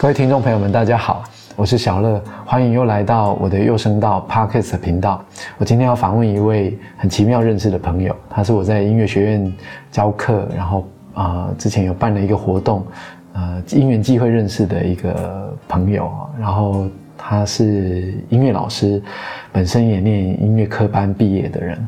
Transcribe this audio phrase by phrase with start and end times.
[0.00, 1.22] 各位听众朋友们，大家好，
[1.54, 5.22] 我是小乐，欢迎又来到我的幼声道 Parkes 频道。
[5.58, 9.52] 我今天要访问一位很奇妙认识的朋友，他是我在音乐学院
[9.92, 12.82] 教课，然后啊、之前有办了一个活动，
[13.34, 16.86] 呃因缘际会认识的一个朋友，然后
[17.18, 19.02] 他是音乐老师，
[19.52, 21.78] 本身也念音乐科班毕业的人。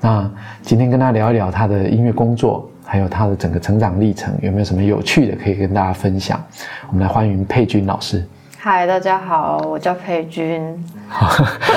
[0.00, 0.28] 那
[0.62, 6.44] 今天跟他聊一聊他的音乐工作，还有他的整个成长历程，有没有什么有趣的可以跟大家分享？
[6.88, 8.26] 我们来欢迎佩君老师。
[8.58, 10.60] 嗨，大家好，我叫佩君。
[11.08, 11.28] 好，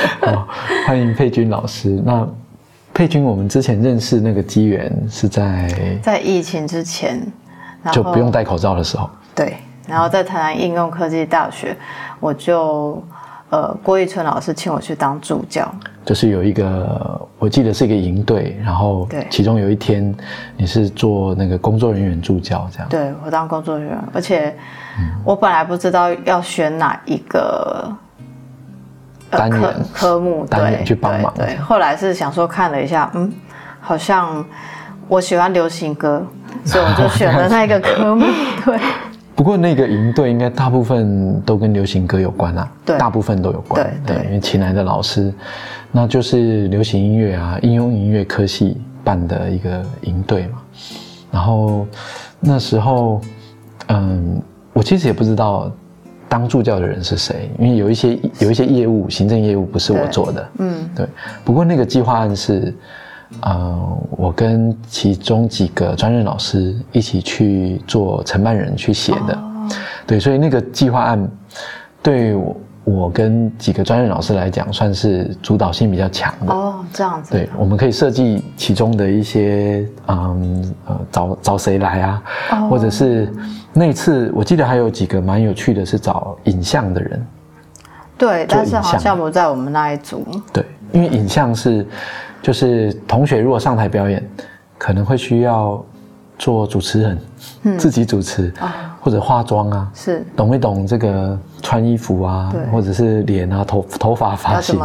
[0.87, 2.01] 欢迎佩君老师。
[2.03, 2.27] 那
[2.95, 7.21] 佩君，我们之前认识那个机缘是在在疫情之前，
[7.91, 11.77] 就不用戴口罩的时候，对，然后在台南应用科技大学，
[12.19, 13.03] 我就
[13.53, 15.71] 呃郭义春老师请我去当助教，
[16.03, 20.13] 就是有一个，我记得是一个营队，然后对其中有一天
[20.57, 22.89] 你是做那个工作人员助教这样。
[22.89, 24.55] 对我当工作人员，而且
[24.97, 27.87] 嗯我本来不知道要选哪一个。
[29.29, 33.33] 呃单元科科目对去帮忙对对，后来是想说看了一下，嗯，
[33.81, 34.45] 好像
[35.07, 36.23] 我喜欢流行歌，
[36.63, 38.27] 所以我就选了那个科目。
[38.63, 38.79] 对，
[39.35, 45.33] 不过那个营队应该大部分都跟流行歌有关啊，对大部分都有关，对对因为请来的老师，
[45.91, 50.61] 那就是流行音乐啊，应用音乐科系办的一个营队嘛。
[51.31, 51.87] 然后
[52.39, 53.19] 那时候，
[53.87, 54.39] 嗯，
[54.71, 55.71] 我其实也不知道
[56.29, 61.07] 当助教的人是谁，因为有一些有一些业务，行政业务不是我做的，嗯，对。
[61.43, 62.73] 不过那个计划案是，
[63.41, 69.69] 呃，我跟其中几个专任老师一起去做承办人去写的，哦。
[70.05, 71.29] 对，所以那个计划案
[72.01, 76.53] 对我我跟几个专任老师来讲，算是主导性比较强的。
[76.53, 82.67] 哦，这样子，对，我们可以设计其中的一些，嗯呃，找找谁来啊，哦。
[82.69, 83.31] 或者是
[83.71, 87.25] 那次我记得还有几个蛮有趣的，是找影像的人，
[88.17, 88.99] 对，但是好像。
[88.99, 90.25] 像不在我们那一组。
[90.51, 91.87] 对，因为影像是，
[92.43, 94.23] 就是同学如果上台表演，
[94.77, 95.83] 可能会需要
[96.37, 97.17] 做主持人，
[97.77, 98.53] 自己主持，
[98.99, 100.23] 或者化妆啊，是。
[100.35, 104.77] 懂一懂这个穿衣服啊对，或者是脸啊、头头发发型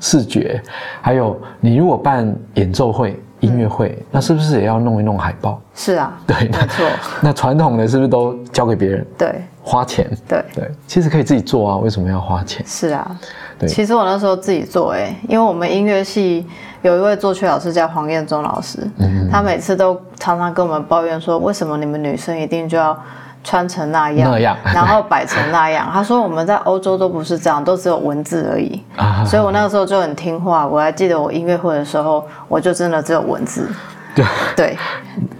[0.00, 0.60] 视觉，
[1.02, 5.60] 还有你如果办演奏会、音乐会，那是不是也要弄一弄海报？
[5.74, 6.86] 是啊，对，那没错，
[7.20, 9.06] 那传统的是不是都交给别人？
[9.18, 9.34] 对。
[9.64, 10.10] 花钱？
[10.26, 10.44] 对。
[10.54, 12.64] 对，其实可以自己做啊，为什么要花钱？
[12.66, 13.20] 是啊。
[13.58, 13.68] 对。
[13.68, 16.46] 其实我那时候自己做哎、因为我们音乐系
[16.82, 22.96] 有一位作曲老师叫黄彦忠老师，嗯他每次都常常跟我们抱怨说，为什么你们女生一定就要
[23.42, 25.88] 穿成那样，那样然后摆成那样？
[25.94, 28.82] 他说我们在欧洲都不是这样，都只有文字而已。
[28.96, 33.68] 啊所以我那个时候就很听话，我还记得我音乐会的时候，我就真的只有文字，
[34.14, 34.24] 对，
[34.56, 34.78] 对，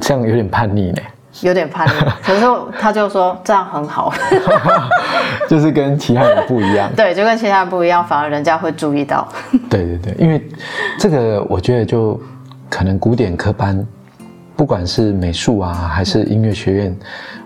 [0.01, 1.03] 这样有点叛逆呢。
[1.41, 1.93] 有点叛逆。
[2.23, 2.47] 可是
[2.79, 4.13] 他就说这样很好，
[5.49, 6.91] 就是跟其他人不一样。
[6.97, 9.27] 对，就跟其他人不一样，反而人家会注意到。
[9.71, 10.47] 对对对，因为
[10.99, 12.21] 这个我觉得就
[12.69, 13.85] 可能古典科班，
[14.55, 16.97] 不管是美术啊还是音乐学院，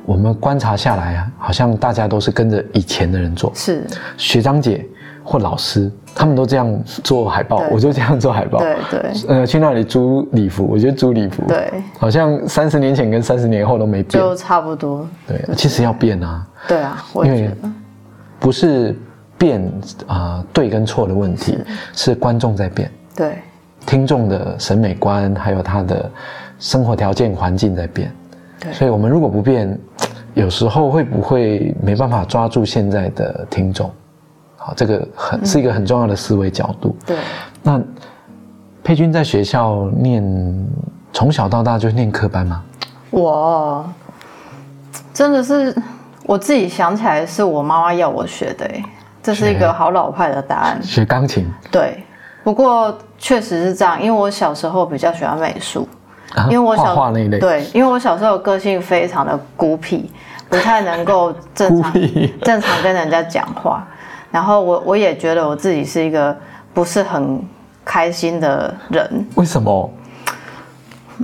[0.04, 3.86] 我们观察下来啊，好像大家都是跟着以前的人做，是，
[4.16, 4.84] 学长姐
[5.26, 6.72] 或老师，他们都这样
[7.02, 8.60] 做海报，我就这样做海报。
[8.60, 14.22] 对对呃，去那里租礼服，我觉得租礼服，对，好像三十年前跟三十年后都没变。
[14.22, 15.04] 就差不多。
[15.26, 16.46] 对，其实要变啊。
[16.68, 17.72] 对啊，我因为也觉得
[18.38, 18.96] 不是
[19.36, 19.60] 变
[20.06, 21.58] 啊、对跟错的问题，
[21.92, 23.38] 是观众在变，对
[23.84, 26.08] 听众的审美观还有他的
[26.60, 28.10] 生活条件环境在变，
[28.60, 29.76] 对所以我们如果不变，
[30.34, 33.90] 有时候会不会没办法抓住现在的听众？
[34.66, 36.96] 好，这个很是一个很重要的思维角度。
[37.06, 37.16] 对，
[37.62, 37.80] 那
[38.82, 40.68] 佩君在学校念，
[41.12, 42.64] 从小到大就念科班吗？
[43.10, 43.88] 我
[45.14, 45.72] 真的是
[46.24, 48.82] 我自己想起来，是我妈妈要我学的，哎，
[49.22, 50.82] 这是一个好老派的答案。
[50.82, 52.04] 学钢琴对，
[52.42, 55.88] 不过确实是这样，因为我小时候比较喜欢美术，
[56.34, 60.10] 啊因为我小画画那一类，对，因为我小时候个性非常的孤僻，
[60.48, 61.92] 不太能够正常
[62.42, 63.86] 正常跟人家讲话。
[64.30, 66.36] 然后我我也觉得我自己是一个
[66.74, 67.40] 不是很
[67.84, 69.90] 开心的人，为什么？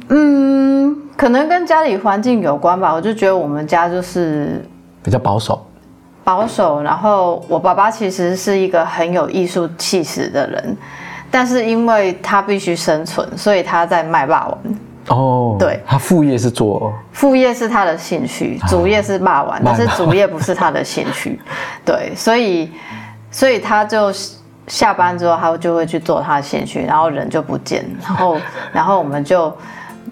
[0.09, 2.95] 嗯，可能跟家里环境有关吧。
[2.95, 4.65] 我就觉得我们家就是
[5.03, 5.67] 比较保守。
[6.25, 10.77] 保守，然后我爸爸其实是一个很有艺术气势的人，
[11.31, 14.59] 但是因为他必须生存，所以他在卖霸王。
[15.09, 21.41] 哦，对他副业是做副业是他的兴趣，主业是骂完，但是主业不是他的兴趣。
[21.85, 22.71] 对，所以
[23.31, 24.13] 所以他就
[24.69, 28.37] 下班之后，他就会去做他的兴趣，然后人就不见，然后
[28.73, 29.53] 然后我们就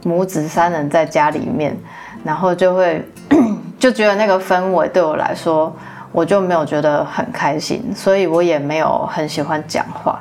[0.02, 1.76] 母子三人在家里面，
[2.24, 3.04] 然后就会
[3.78, 5.72] 就觉得那个氛围对我来说，
[6.10, 10.20] 我就没有觉得很开心，所以我也没有很喜欢讲话，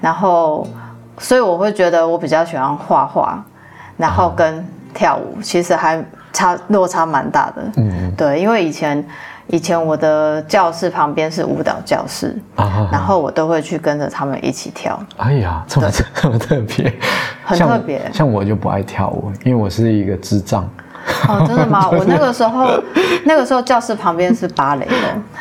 [0.00, 0.66] 然后，
[1.18, 3.42] 所以我会觉得我比较喜欢画画，
[3.96, 6.02] 然后跟跳舞，其实还
[6.32, 7.62] 差落差蛮大的。
[7.76, 9.04] 嗯，对，因为以前
[9.48, 12.36] 以前我的教室旁边是舞蹈教室，
[12.90, 14.98] 然后我都会去跟着他们一起跳。
[15.16, 16.92] 哎呀，这么这么特别，
[17.44, 18.00] 很特别。
[18.12, 20.68] 像我就不爱跳舞，因为我是一个智障。
[21.28, 21.88] 哦，真的吗？
[21.92, 22.68] 我那个时候，
[23.24, 24.94] 那个时候教室旁边是芭蕾的，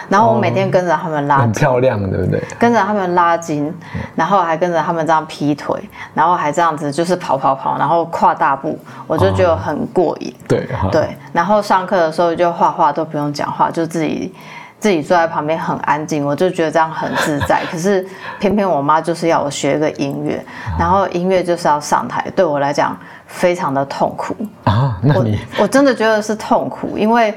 [0.09, 2.41] 然后我每天跟着他们拉，很漂亮，对不对？
[2.59, 3.73] 跟着他们拉筋，
[4.15, 5.75] 然后还跟着他们这样劈腿，
[6.13, 8.77] 然后还这样子就是跑跑跑，然后跨大步，
[9.07, 10.33] 我就觉得很过瘾。
[10.47, 14.33] 对对，然后上课的时候就画画都不用讲话，就自己
[14.79, 17.61] 自己坐在旁边很安静，我就觉得这样很自在。
[17.71, 18.05] 可是
[18.39, 20.43] 偏偏我妈就是要我学个音乐，
[20.77, 22.97] 然后音乐就是要上台，对我来讲。
[23.31, 24.35] 非常的痛苦
[24.65, 24.99] 啊！
[25.01, 27.33] 那你我真的觉得是痛苦，因为，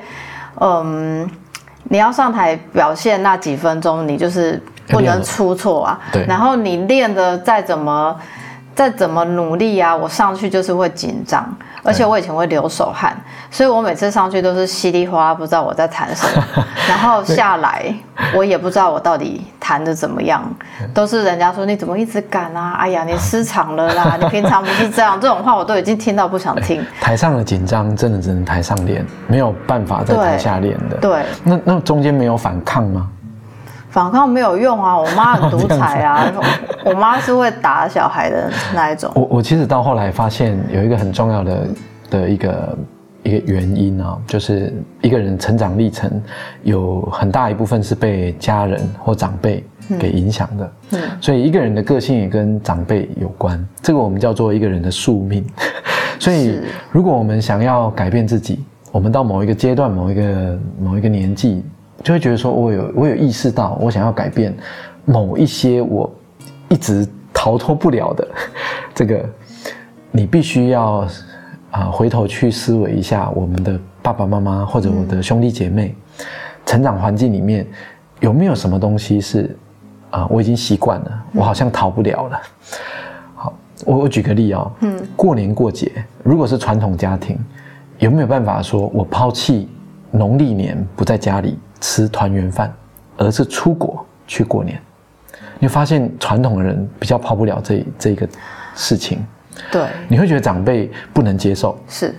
[0.61, 1.29] 嗯，
[1.85, 6.01] 你要上台表现那几分钟，你就是不能出错啊。
[6.13, 6.27] 对。
[6.27, 8.15] 然后你练的再怎么
[8.75, 11.57] 再怎么努力啊，我上去就是会紧张。
[11.85, 13.15] 而且我以前会流手汗，
[13.51, 16.45] 所以我每次上去都是稀里哗啦，不知道我在弹什么，
[16.89, 17.95] 然后下来
[18.35, 20.43] 我也不知道我到底弹的怎么样，
[20.95, 22.75] 都是人家说你怎么一直赶啊？
[22.79, 24.17] 哎呀，你失常了啦！
[24.19, 26.85] 你平常不是这样，这种话我都已经听到不想听。
[27.01, 30.97] 台上的紧张真的只能台上练，没有办法在台下练的。
[30.97, 33.09] 对，那那中间没有反抗吗？
[33.95, 34.99] 反抗没有用啊！
[34.99, 36.27] 我妈很独裁啊，
[36.85, 39.09] 我妈是会打小孩的那一种。
[39.15, 41.67] 我我其实到后来发现有一个很重要的
[42.11, 42.79] 的一个
[43.23, 46.21] 一个原因啊，就是一个人成长历程
[46.65, 49.65] 有很大一部分是被家人或长辈
[49.97, 50.73] 给影响的。
[50.91, 55.47] 嗯，所以一个人的个性也跟长辈有关，这个我们叫做一个人的宿命。
[56.19, 56.59] 所以
[56.91, 61.63] 如果我们想要改变自己，我们到某一个阶段、某一个某一个年纪。
[62.05, 64.55] 就会觉得说，我有我有意识到，我想要改变
[65.07, 66.13] 某一些我
[66.69, 68.29] 一直逃脱不了的
[68.95, 69.25] 这个，
[70.11, 71.09] 你必须要
[71.71, 75.95] 啊回头去思维一下，我们的爸爸妈妈或者我的兄弟姐妹
[76.67, 77.67] 成长环境里面
[78.21, 79.57] 有没有什么东西是
[80.11, 82.41] 啊我已经习惯了，我好像逃不了了。
[83.35, 83.53] 好，
[83.87, 85.91] 我我举个例啊，嗯，过年过节，
[86.23, 87.39] 如果是传统家庭，
[87.99, 89.71] 有没有办法说我抛弃
[90.11, 91.59] 农历年不在家里？
[91.87, 92.73] 吃团圆饭，
[93.19, 94.81] 而是出国去过年，
[95.59, 98.27] 你发现传统的人比较跑不了这这个
[98.75, 99.23] 事情，
[99.71, 102.15] 对，你会觉得长辈不能接受，是，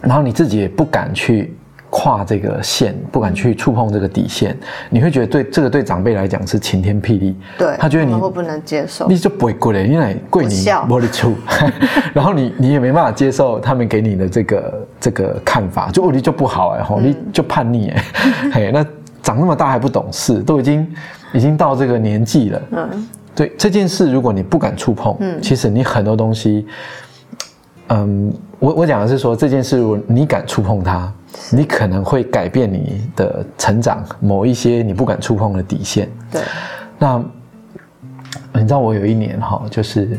[0.00, 1.54] 然后你自己也不敢去
[1.96, 4.56] 跨这个线，不敢去触碰这个底线，
[4.90, 11.36] 你会觉得对这个对长辈来讲是晴天霹雳，对他觉得你会不能接受，你就不会过来，因为跪你玻璃出，
[12.12, 18.04] 然后你你也没办法接受他们给你的这个这个看法，就你就不好哎吼，你就叛逆哎，
[18.52, 18.84] 嘿那。
[19.22, 20.86] 长那么大还不懂事，都已经
[21.32, 22.62] 已经到这个年纪了。
[22.72, 26.66] 嗯，对这件事，如果你不敢触碰，嗯，其实你很多东西，
[27.88, 31.12] 嗯，我我讲的是说这件事，你敢触碰它，
[31.50, 36.08] 你可能会改变你的成长，某一些你不敢触碰的底线。
[36.30, 36.42] 对，
[36.98, 37.22] 那
[38.54, 40.18] 你知道我有一年哈，就是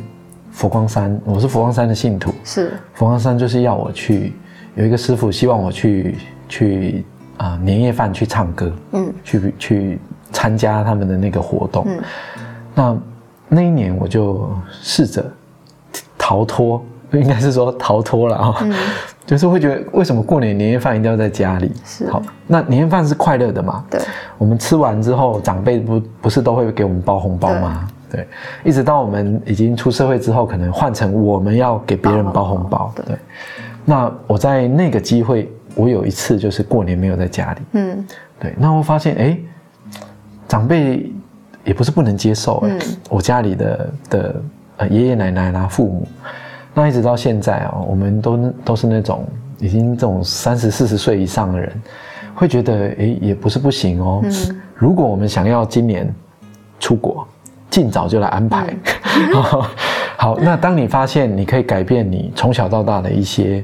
[0.51, 4.34] 佛光山，我是佛光山的信徒，是佛光山就是要我去，
[4.75, 6.17] 有一个师傅希望我去
[6.48, 7.05] 去。
[7.38, 10.00] 啊，年夜饭去唱歌，嗯，去去
[10.31, 12.00] 参加他们的那个活动，嗯，
[12.74, 12.98] 那
[13.50, 14.50] 那一年我就
[14.81, 15.29] 试着
[16.17, 16.81] 逃脱，
[17.12, 18.74] 应该是说逃脱了啊，嗯，
[19.25, 21.71] 就是会觉得为什么过年年夜饭一定要在家里？
[21.85, 23.83] 是好，那年夜饭是快乐的嘛？
[23.89, 24.01] 对，
[24.38, 27.88] 我们吃完之后，长辈不不是都会给我们包红包吗？
[28.12, 28.27] 对，
[28.63, 33.17] 一直到我们已经出社会之后，可能换成我们要给别人包红包，对，
[33.83, 35.51] 那我在那个机会。
[35.77, 38.07] 我有一次就是过年没有在家里，嗯，
[38.39, 39.38] 对，那我发现哎，
[40.47, 41.12] 长辈
[41.65, 44.41] 也不是不能接受哎，我家里的的
[44.77, 46.07] 呃爷爷奶奶啦、父母，
[46.75, 49.25] 那一直到现在哦，我们都都是那种
[49.58, 51.82] 已经这种三十四十岁以上的人，
[52.36, 54.22] 会觉得诶也不是不行哦，
[54.75, 56.13] 如果我们想要今年
[56.79, 57.27] 出国，
[57.72, 58.75] 尽早就来安排。
[60.17, 63.63] 好，那当你发现你可以改变你从小到大的一些。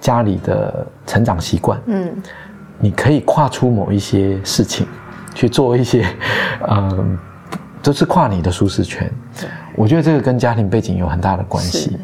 [0.00, 2.10] 家里的成长习惯，嗯，
[2.78, 4.86] 你可以跨出某一些事情，
[5.34, 6.06] 去做一些，
[6.70, 7.18] 嗯，
[7.84, 9.12] 都是跨你的舒适圈。
[9.76, 11.98] 我觉得这个跟家庭背景有很大的关系。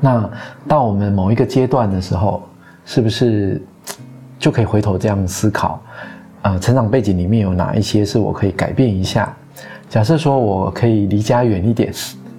[0.00, 0.28] 那
[0.66, 2.42] 到我们某一个阶段的时候，
[2.84, 3.62] 是不是
[4.38, 5.80] 就可以回头这样思考？
[6.42, 9.34] 呃，成长背景里面有哪一些是我可以改变一下？
[9.88, 11.92] 假设说我可以离家远一点，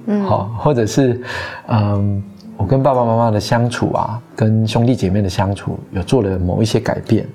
[0.07, 1.21] 嗯，好，或者是，
[1.67, 2.23] 嗯。
[2.57, 7.27] 我跟爸爸妈妈的相处啊，跟兄弟姐妹的相处，有做了某一些改变，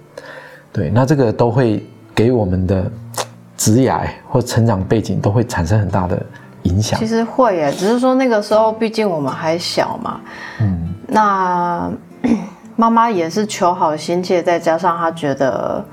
[0.73, 2.89] 对，那这个都会给我们的
[3.59, 6.25] 职涯或成长背景都会产生很大的
[6.67, 7.07] 影响其。
[7.07, 10.21] 实会耶，只是说那个时候毕竟我们还小嘛，
[10.61, 11.91] 嗯，那
[12.77, 15.85] 妈妈也是求好心切，再加上她觉得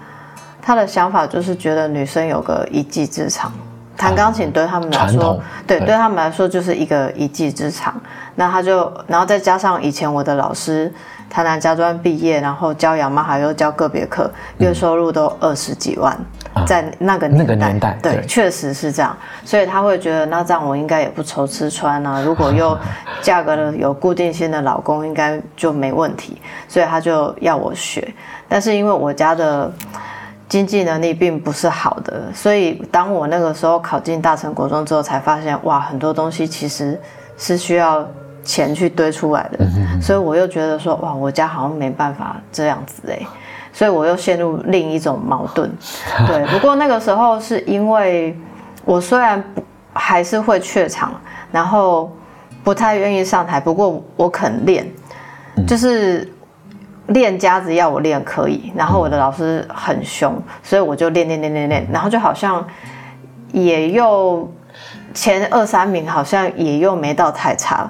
[0.62, 3.52] 她的想法就是觉得女生有个一技之长，
[3.96, 7.94] 弹钢琴对他们来说，对对对他们来说就是一个一技之长。
[8.36, 10.92] 那她就，然后再加上以前我的老师
[11.34, 16.16] 台南家专毕业，然后教雅马哈又教个别课，月收入都二十几万，
[16.68, 22.22] 在那个嗯那年代，个年代对，对确实是这样，所以他会觉得那这样我应该也不愁吃穿啊。
[22.22, 22.78] 如果又
[23.20, 28.14] 嫁个了有固定性的老公，应该就没问题，所以他就要我学。
[28.48, 29.74] 但是因为我家的
[30.48, 37.02] 经济能力并不是好的，所以当我那个时候考进大成国中之后，才发现哇，很多东西其实
[37.40, 38.08] 是需要
[38.44, 39.66] 钱去堆出来的。
[40.02, 43.20] 所以我又觉得说哇，我家好像没办法这样子哎、
[43.72, 45.72] 所以我又陷入另一种矛盾。
[46.28, 48.38] 对，不过那个时候是因为
[48.86, 51.14] 我虽然不还是会怯场，
[51.52, 52.12] 然后
[52.64, 54.86] 不太愿意上台，不过我肯练，
[55.68, 56.28] 就是
[57.08, 62.66] 练家子要我练可以，然后我的老师很凶，所以我就练练练练练，然后就好像
[63.52, 64.52] 也又
[65.14, 67.90] 前二三名好像也又没到太差，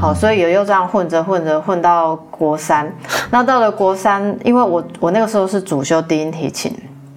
[0.00, 2.90] 好，所以也又这样混着混着混到国三，
[3.30, 6.72] 那到了国三，因为我我那个时候是主修低音提琴，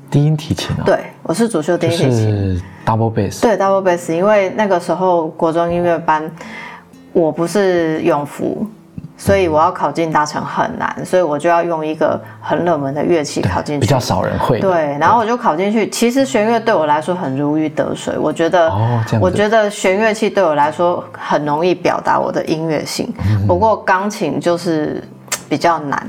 [0.09, 6.29] 低音提琴啊，对我是主修低音提琴，是 double bass，对 double bass，因为那个时候国中音乐班
[7.11, 8.65] 我不是永福，
[9.23, 13.79] 所以我要考进大成很难，所以我就要用一个很冷门的乐器考进去。
[13.79, 14.59] 比较少人会。
[14.59, 15.89] 对，然后我就考进去。
[15.89, 18.69] 其实弦乐对我来说很如鱼得水，我觉得，
[19.21, 23.07] 我觉得弦乐器对我来说很容易表达我的音乐性。
[23.47, 25.01] 不过钢琴就是
[25.47, 26.05] 比较难。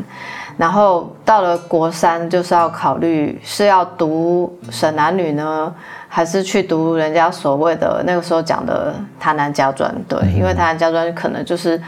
[0.56, 5.72] 然后到了国三，就是要考虑是要读省男女呢，
[6.08, 9.94] 还是去读人家所谓的那个时候讲的台南家专？
[10.08, 11.80] 对，因为台南家专可能就是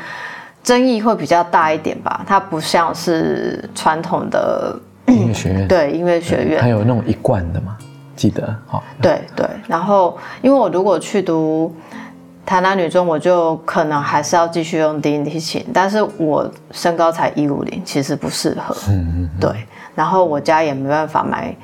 [0.67, 6.69] 争议会比较大一点吧，它不像是传统的音乐学院，对音乐学院还。
[6.71, 7.77] 有那种一贯的嘛，
[8.17, 8.83] 记得好。
[9.01, 11.73] 对对，然后因为我如果去读
[12.45, 18.77] 台南女中，我就可能还是要继续用低音提琴，但是我身高才一五零，其实不适合。
[18.89, 19.51] 嗯嗯，对，
[19.95, 21.55] 然后我家也没办法买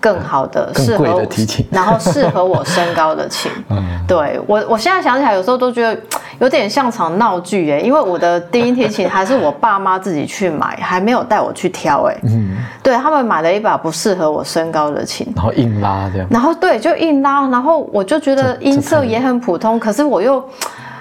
[0.00, 3.48] 更好的、更贵适合我的提琴然后适合我身高的琴。
[3.70, 6.00] 嗯对我，我现在想起来，有时候都觉得
[6.40, 12.16] 有点像场闹剧耶，因为我的低音提琴还是我爸妈自己去买，还没有带我去挑哎。
[12.22, 15.30] 嗯，对他们买了一把不适合我身高的琴。
[15.36, 16.26] 然后硬拉这样。
[16.30, 20.42] 然后对，就硬拉，然后我就觉得音色也很普通，可是我又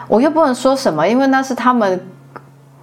[0.09, 2.05] 我又不能说什么，因为那是他们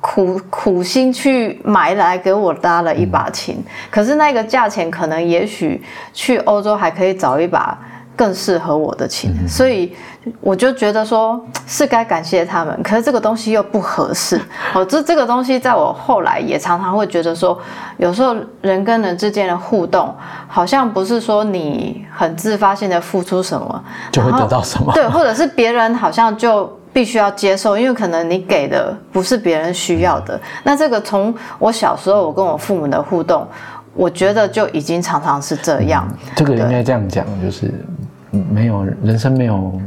[0.01, 5.83] 苦苦心去买来给我搭了一把琴，可是那个价钱可能也许
[6.15, 7.77] 去欧洲还可以找一把
[8.17, 9.95] 更适合我的琴，所以
[10.41, 14.41] 我就觉得说是该感谢他们，可是这个东西又不合适。
[14.75, 17.57] 哦，这这个东西在我后来也常常会觉得说，
[17.99, 20.13] 有时候人跟人之间的互动，
[20.49, 30.41] 好像不是说你很自发性的付出什么，就会得到什么对，或者是别人好像就必须要接受，因为可能你给的不是别人需要的。
[30.65, 33.47] 那这个从我小时候我跟我父母的互动，
[33.95, 36.09] 我觉得就已经常常是这样。
[36.35, 39.81] 这个应该这样讲，就是嗯没有人生没有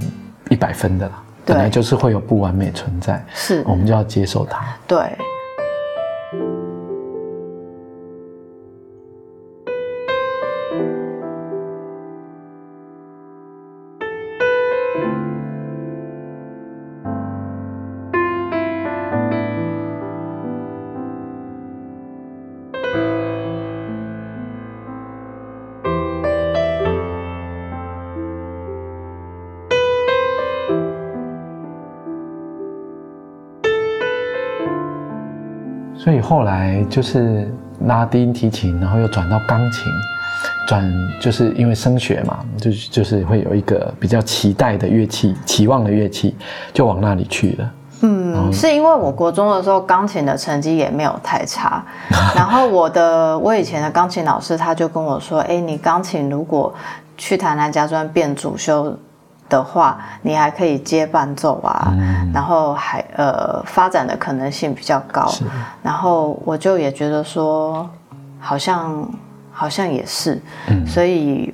[0.49, 4.65] 一百分的啦，本来就是会有不完美存在，是我们就要接受它。
[4.87, 5.17] 对。
[36.01, 37.51] 所以后来就是
[37.87, 39.91] 拉低音提琴，然后又转到钢琴，
[40.65, 40.89] 转
[41.19, 46.33] 就是因为升学嘛，就就是会有一个比较期待的乐器，期望的乐器，
[46.73, 47.71] 就往那里去了。
[48.01, 51.83] 嗯，是因为我国中的时候钢琴的成绩也没有太差，
[52.33, 56.73] 然后我的我以前的钢琴老师他就跟我说，哎，你钢琴如果
[57.17, 58.97] 去台南家专变主修
[59.49, 61.91] 的话，你还可以接伴奏啊，
[62.33, 65.29] 然后还呃发展的可能性比较高，
[65.81, 67.89] 然后我就也觉得说，
[68.39, 69.09] 好像
[69.51, 70.39] 好像也是，
[70.87, 71.53] 所以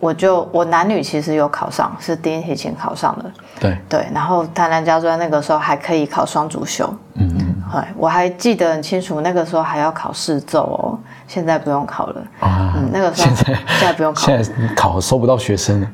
[0.00, 3.30] 我就我男女其实有考上，是低音提琴考上的。
[3.60, 7.30] 对，对，然后台南家专那个时候还可以考双主修，嗯。
[7.38, 12.22] 嗯，对，我还记得很清楚，那个时候还要考试奏哦，现在不用考了。
[12.40, 12.74] 啊。
[12.76, 15.80] 嗯，那个时候现在现在不用考，现在考收不到学生。
[15.80, 15.86] 了。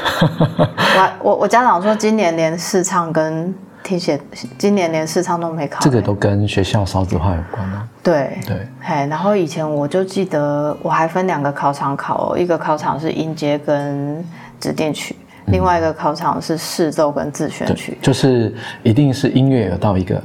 [1.22, 4.20] 我我我家长说，今年连试唱跟听写，
[4.58, 5.80] 今年连试唱都没考。
[5.80, 7.88] 这个都跟学校少子化有关吗？
[8.02, 14.24] 对对，嘿，然后以前我就记得，我还分两个考场考，哦一个考场是音阶跟
[14.58, 15.14] 指定曲，
[15.46, 20.20] 另外一个考场是试奏跟自选曲，就是一定是音乐有到一个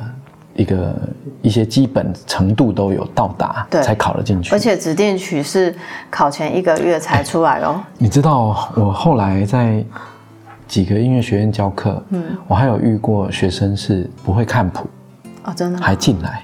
[0.57, 0.93] 一个
[1.41, 4.53] 一些基本程度都有到达，对，才考了进去。
[4.53, 5.73] 而且指定曲是
[6.09, 7.81] 考前一个月才出来哦。
[7.97, 9.85] 你知道我后来在
[10.67, 14.87] 几个音乐学院教课，嗯，我还有遇过学生是不会看谱，
[15.43, 16.43] 哦，真的还进来。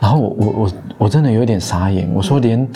[0.00, 2.66] 然后我我我我真的有点傻眼，我说连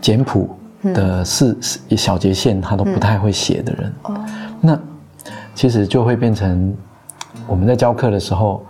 [0.00, 0.50] 简谱
[0.82, 1.56] 的四
[1.96, 4.14] 小节线他都不太会写的人，哦。
[4.60, 4.78] 那
[5.54, 6.74] 其实就会变成
[7.46, 8.64] 我们在教课的时候，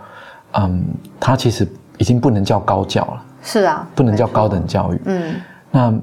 [0.53, 0.83] 嗯，
[1.19, 5.35] 它其实已经不能叫高教了，是啊，不能叫高等教育，嗯，
[5.71, 5.93] 那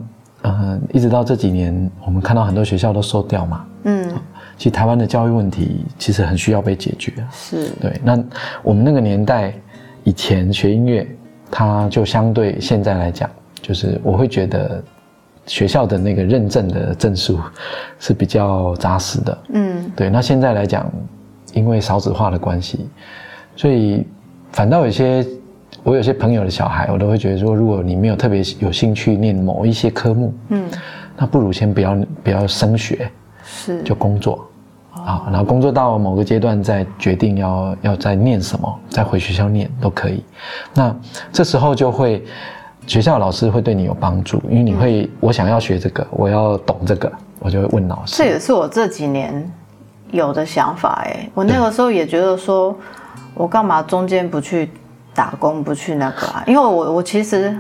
[0.42, 4.12] 呃一直到这几年，我们看到很多学校都收掉嘛，嗯，
[4.56, 7.68] 其实台湾的教育问题其实很需要被解决，是。
[7.80, 8.22] 对，那
[8.62, 9.54] 我们那个年代
[10.02, 11.06] 以前学音乐。
[11.50, 13.30] 它就相对现在来讲，
[13.62, 14.82] 就是我会觉得
[15.46, 17.38] 学校的那个认证的证书
[18.00, 19.38] 是比较扎实的。
[19.50, 20.10] 嗯，对。
[20.10, 20.90] 那现在来讲，
[21.52, 22.88] 因为少子化的关系，
[23.54, 24.04] 所以
[24.54, 25.26] 反倒有些
[25.82, 30.64] 我有些朋友的小孩，我都会觉得说，如果你没有特别有兴趣念某一些科目，嗯，
[31.16, 33.10] 那不如先不要不要升学，
[33.44, 34.48] 是就工作。
[34.92, 40.24] 啊，然后工作到某个阶段再决定要要再念什么，再回学校念都可以。
[40.72, 40.94] 那
[41.30, 42.24] 这时候就会
[42.86, 48.16] 学校老师会对你有帮助，因为你会我想要学这个，我要懂这个，我就会问老师。
[48.16, 49.50] 这也是我这几年
[50.12, 52.74] 有的想法哎，我那个时候也觉得说，
[53.34, 54.70] 我干嘛中间不去
[55.14, 56.42] 打工，不去那个啊？
[56.46, 57.54] 因为我我其实。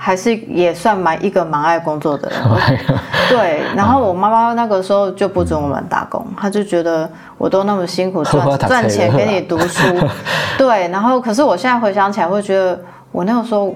[0.00, 2.38] 还是也算蛮一个蛮爱工作的人，
[3.28, 3.60] 对。
[3.74, 9.82] 然后我妈妈那个时候就不准我们打工，她就觉得我都那么辛苦赚 赚钱给你读书，
[10.56, 10.86] 对。
[10.90, 13.74] 然后可是我现在回想起来，会觉得我那个时候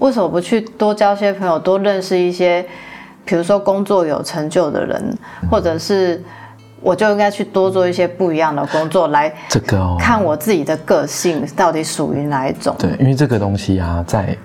[0.00, 2.66] 为什么不去多交些朋友，多认识一些，
[3.24, 5.16] 比如说工作有成就的人，
[5.48, 6.20] 或者是
[6.80, 12.74] 我就应该去多做一些不一样的工作，来这个看我自己的个性到底属于哪一种。
[12.78, 14.36] 对，因为这个东西啊，在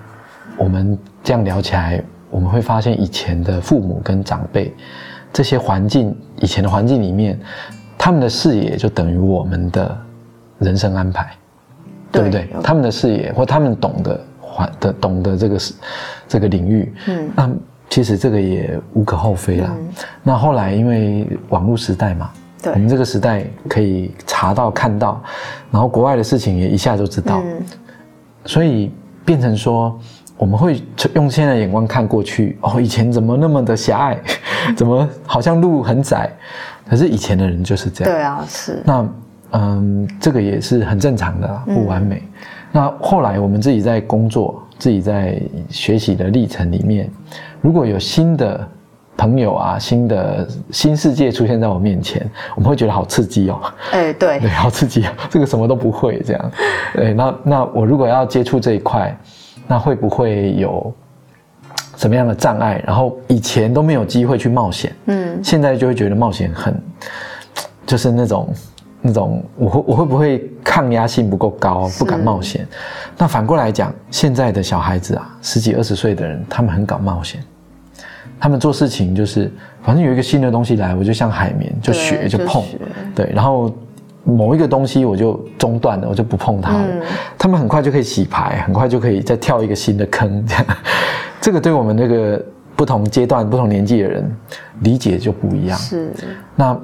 [0.56, 0.98] 我们。
[1.26, 4.72] 这样聊起来，我们会发现以前的父母跟长辈，
[5.32, 7.36] 这些环境以前的环境里面，
[7.98, 9.98] 他们的视野就等于我们的
[10.60, 11.32] 人生安排，
[12.12, 12.48] 对不对？
[12.62, 15.74] 他们的视野或他们懂得环的懂得这个是
[16.28, 17.50] 这个领域，嗯，那
[17.88, 19.74] 其实这个也无可厚非啦。
[20.22, 22.30] 那后来因为网络时代嘛，
[22.64, 25.22] 我们这个时代可以查到看到，
[25.70, 27.42] 然后国外的事情也一下就知道，
[28.44, 28.90] 所以
[29.24, 29.98] 变成说。
[30.38, 30.82] 我们会
[31.14, 34.20] 用现在的眼光看过去，哦，以前怎么那么的狭隘，
[34.76, 36.30] 怎么好像路很窄？
[36.86, 38.12] 可是以前的人就是这样。
[38.12, 38.82] 对啊，是。
[38.84, 39.08] 那
[39.52, 42.22] 嗯，这个也是很正常的，不完美。
[42.70, 47.10] 那后来我们自己在工作、自己在学习的历程里面，
[47.60, 48.68] 如果有新的
[49.16, 53.60] 朋友啊、新的新世界出现在我面前，我们会觉得好刺激哦。
[53.92, 55.12] 哎，对， 对，好刺激啊！
[55.30, 56.50] 这个什么都不会这样。
[56.94, 59.16] 对，那那我如果要接触这一块。
[59.68, 60.94] 那会不会有
[61.96, 62.80] 什么样的障碍？
[62.86, 66.80] 然后以前都没有机会去冒险，嗯，现在就会觉得冒险很，
[67.84, 68.48] 就是那种
[69.06, 72.66] 那种，我会我会不会抗压性不够高，不敢冒险？
[73.16, 77.40] 那反过来讲，现在的小孩子啊，十几二十岁的人，他们很敢冒险，
[78.40, 82.62] 他们做事情就是，反正有一个新的东西来，我就像海绵，就学就碰，
[83.14, 83.72] 对，然后。
[84.28, 86.84] 某一个东西我就中断了，我就不碰它了。
[87.38, 90.44] 他们很快就可以洗牌，很快就可以再跳一个新的坑。
[90.44, 90.66] 这样，
[91.40, 94.28] 这个对我们那个不同阶段、不同年纪的人
[94.80, 95.78] 理解就不一样。
[95.78, 96.10] 是。
[96.56, 96.76] 那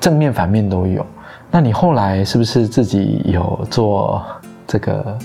[0.00, 1.04] 正面反面都有。
[1.50, 4.22] 那你后来是不是自己有做
[4.66, 5.18] 这个？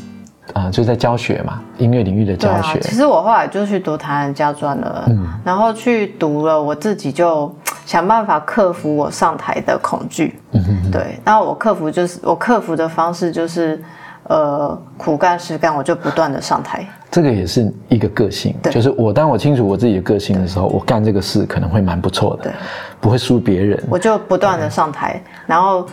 [0.53, 2.77] 啊，就在教学嘛，音乐领域的教学。
[2.81, 7.53] 其实我后来就去读台湾家专了，嗯，然后去读了，我自己就。
[7.83, 11.19] 想办法克服我上台的恐惧嗯，对。
[11.25, 13.83] 然后我克服就是我克服的方式就是，
[14.29, 16.87] 呃，苦干实干，我就不断的上台。
[17.09, 22.53] 这个也是一个个性，就是我当我清楚我自己的个性的时候，我干这个事可能会蛮不错的，
[23.01, 23.83] 不会输别人。
[23.89, 25.85] 我就不断的上台，然后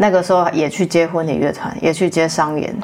[0.00, 2.74] 那个时候也去接婚礼乐团，也去接商演，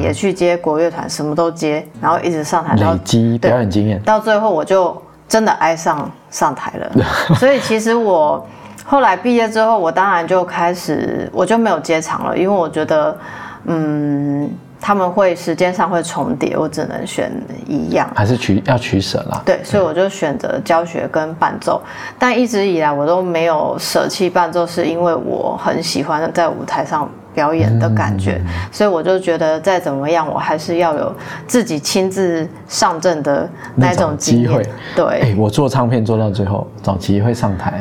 [0.00, 5.02] 也去接国乐团，什么都接，然后一直上台，累积表演经验，到最后我就。
[5.28, 6.92] 真的爱上上台了，
[7.36, 8.46] 所以其实我
[8.84, 13.16] 后来毕业之后，我当然就开始，我就没有接场了，因为我觉得，
[13.64, 14.50] 嗯，
[14.84, 17.30] 他们会时间上会重叠，我只能选
[17.68, 18.10] 一样。
[18.16, 19.40] 还是取要取舍啦。
[19.44, 21.80] 对，所以我就选择教学跟伴奏，
[22.18, 28.42] 但一直以来我都没有舍弃伴奏，是因为我很喜欢在舞台上表演的感觉，
[28.72, 31.14] 所以我就觉得再怎么样，我还是要有
[31.46, 34.66] 自己亲自上阵的那种机会。
[34.96, 37.80] 对，哎，我做唱片做到最后，早期会上台，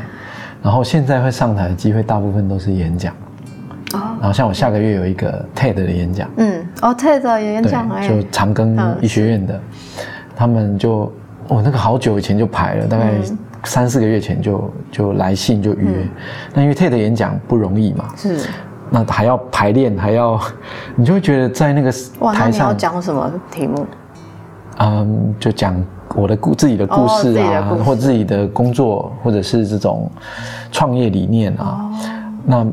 [0.62, 3.12] 然后现在会上台的机会大部分都是演讲。
[3.94, 9.60] 然后像我下个月有一个 TED 的演讲，嗯，哦，TED 的演讲，哎，就长庚医学院的，
[10.36, 11.12] 他们就，
[11.48, 13.12] 哦，那个好久以前就排了，大概
[13.64, 16.08] 三四个月前就就来信就约，
[16.54, 18.40] 那因为 TED 演讲不容易嘛，是，
[18.90, 20.40] 那还要排练，还要，
[20.96, 21.92] 你就会觉得在那个
[22.34, 23.86] 台上讲什么题目？
[24.78, 25.76] 嗯，就讲
[26.16, 30.10] 我的故自己的故事啊，或自己的工作，或者是这种
[30.72, 31.90] 创业理念啊，
[32.46, 32.66] 那。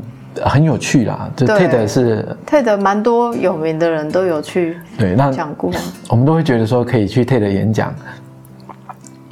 [0.45, 5.71] 很有趣啦，就 TED 是 TED 蛮多有名的人都有去对那讲过，
[6.09, 7.95] 我们都会觉得说可以去 TED 演讲，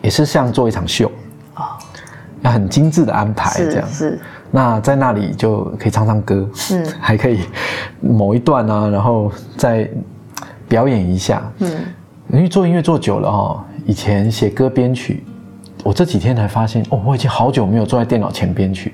[0.02, 1.10] 也是像做一场秀
[1.54, 1.64] 哦，
[2.42, 3.88] 要很精致的安排这样。
[3.88, 4.18] 是。
[4.50, 7.40] 那在那里就可以唱唱歌，嗯，还可以
[8.00, 9.88] 某一段啊，然后再
[10.68, 11.70] 表演一下，嗯，
[12.32, 15.24] 因为做音乐做久了哈，以前写歌编曲。
[15.86, 18.92] 我这几天才发现哦，我已经好久没有坐在电脑前编曲。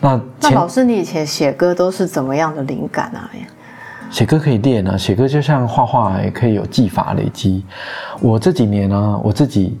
[0.00, 3.30] 那那老师，你以前写歌都是怎么样的灵感啊？
[4.10, 7.62] 写歌可以练啊，写歌就像画画，也可以有技法累积。
[8.18, 9.78] 我这几年呢，我自己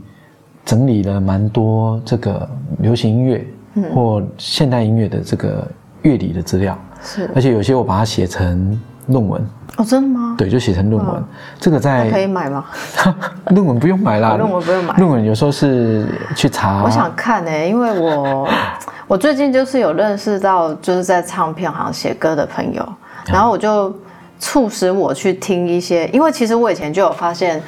[0.62, 2.46] 整理了蛮多这个
[2.80, 3.46] 流行音乐
[3.94, 5.66] 或现代音乐的这个
[6.02, 9.44] 乐理的资料，是，而且有些我把它写成论文。
[9.78, 10.34] 哦，真的吗？
[10.36, 11.24] 对，就写成论文。
[11.58, 12.64] 这个在可以买吗？
[13.48, 14.94] 论文不用买啦，论文不用买。
[14.96, 16.82] 论文有时候是去查。
[16.82, 18.46] 我想看呢，因为我
[19.08, 22.86] 我最近就是有认识到就是在唱片行写歌的朋友，
[23.26, 23.94] 然后我就
[24.38, 27.62] 促使我去听一些，因为其实我以前就有发现，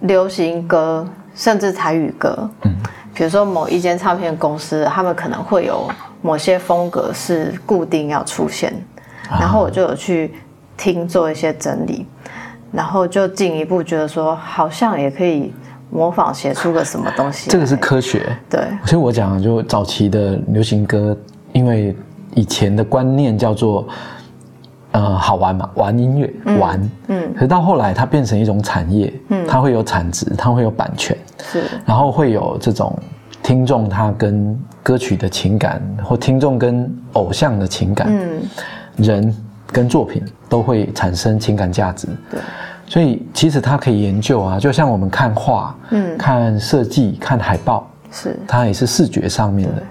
[0.00, 2.74] 流行歌甚至台语歌，嗯，
[3.14, 5.88] 比如说某一间唱片公司，他们可能会有
[6.22, 8.74] 某些风格是固定要出现，
[9.30, 10.34] 然后我就有去。
[10.80, 12.06] 听做一些整理，
[12.72, 15.52] 然后就进一步觉得说，好像也可以
[15.90, 17.50] 模仿写出个什么东西。
[17.50, 18.62] 这个是科学，对。
[18.86, 21.14] 所以我讲，就早期的流行歌，
[21.52, 21.94] 因为
[22.34, 23.86] 以前的观念叫做，
[24.92, 26.90] 呃，好玩嘛，玩音乐，玩。
[27.08, 27.30] 嗯。
[27.34, 31.64] 可是到后来，它变成一种产业，嗯，它会有产值，它会有版权，是。
[31.84, 32.98] 然后会有这种
[33.42, 38.42] 听众他跟歌曲的情感，或听众跟偶像的情感，嗯，
[38.96, 39.36] 人。
[39.72, 42.40] 跟作品都会产生情感价值，对，
[42.86, 49.82] 所以其实它可以研究啊，就像我们看画，嗯，看设计，看海报，是，它也是视觉上面的，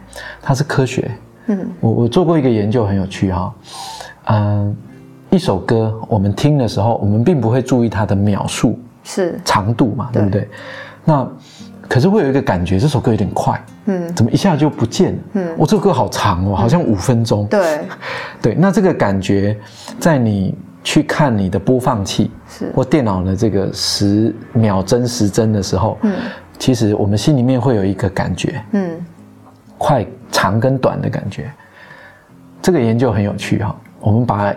[0.42, 1.12] 它是科学，
[1.48, 3.54] 嗯，我我做过一个研究很有趣哈，
[4.26, 4.76] 嗯，
[5.30, 9.40] 一首歌我们听的时候，我们并不会注意它的秒数是。
[9.46, 10.50] 长度嘛，对不对？
[11.06, 11.28] 那
[11.90, 15.20] 可是会有一个感觉，这首歌有点快，嗯，怎么一下就不见了？
[15.34, 17.48] 嗯，我这首歌好长哦，好像五分钟。
[17.48, 17.80] 对，
[18.40, 19.58] 对，那这个感觉，
[20.00, 26.14] 在你去看你的播放器是或电脑的这个十秒针时针的时候，嗯，
[26.60, 28.92] 其实我们心里面会有一个感觉，嗯，
[29.80, 31.52] 快长跟短的感觉。
[32.62, 34.54] 这个研究很有趣哈，我们把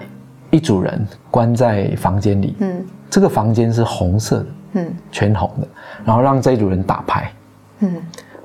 [0.51, 4.47] 一组人关在房间里，嗯，这个房间是红色的。
[4.73, 5.69] 嗯，全红的，
[6.05, 7.33] 然后让这一组人打牌，
[7.81, 7.95] 嗯，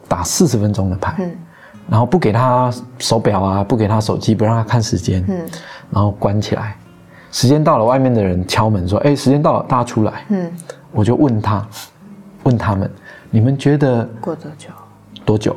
[0.08, 1.36] 打四十分钟的牌，嗯，
[1.90, 5.40] 然后不给他手表啊，不给他手机，不让他看时间，嗯，
[5.90, 6.76] 然后关起来，
[7.32, 10.52] 时间到了，外面的人敲门说：“哎，时间到了，大家出来。”嗯，
[10.92, 11.66] 我就问他，
[12.44, 12.90] 问他们，
[13.30, 14.70] 你们觉得过多久？
[15.24, 15.56] 多久？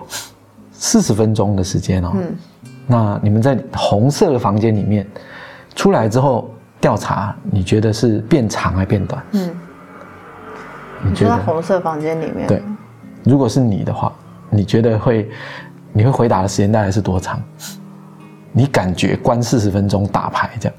[0.73, 2.13] 四十分钟的时间哦。
[2.15, 2.35] 嗯，
[2.87, 5.07] 那你们在红色的房间里面
[5.75, 6.49] 出来之后
[6.81, 9.23] 调查，你觉得是变长还变短？
[9.33, 9.51] 嗯。
[11.03, 12.47] 你觉得红色房间里面？
[12.47, 12.63] 对，
[13.25, 14.13] 如果是你的话，
[14.51, 15.31] 你觉得会，
[15.93, 17.43] 你会回答的时间大概是多长？
[18.53, 20.79] 你感觉关四十分钟打牌这样？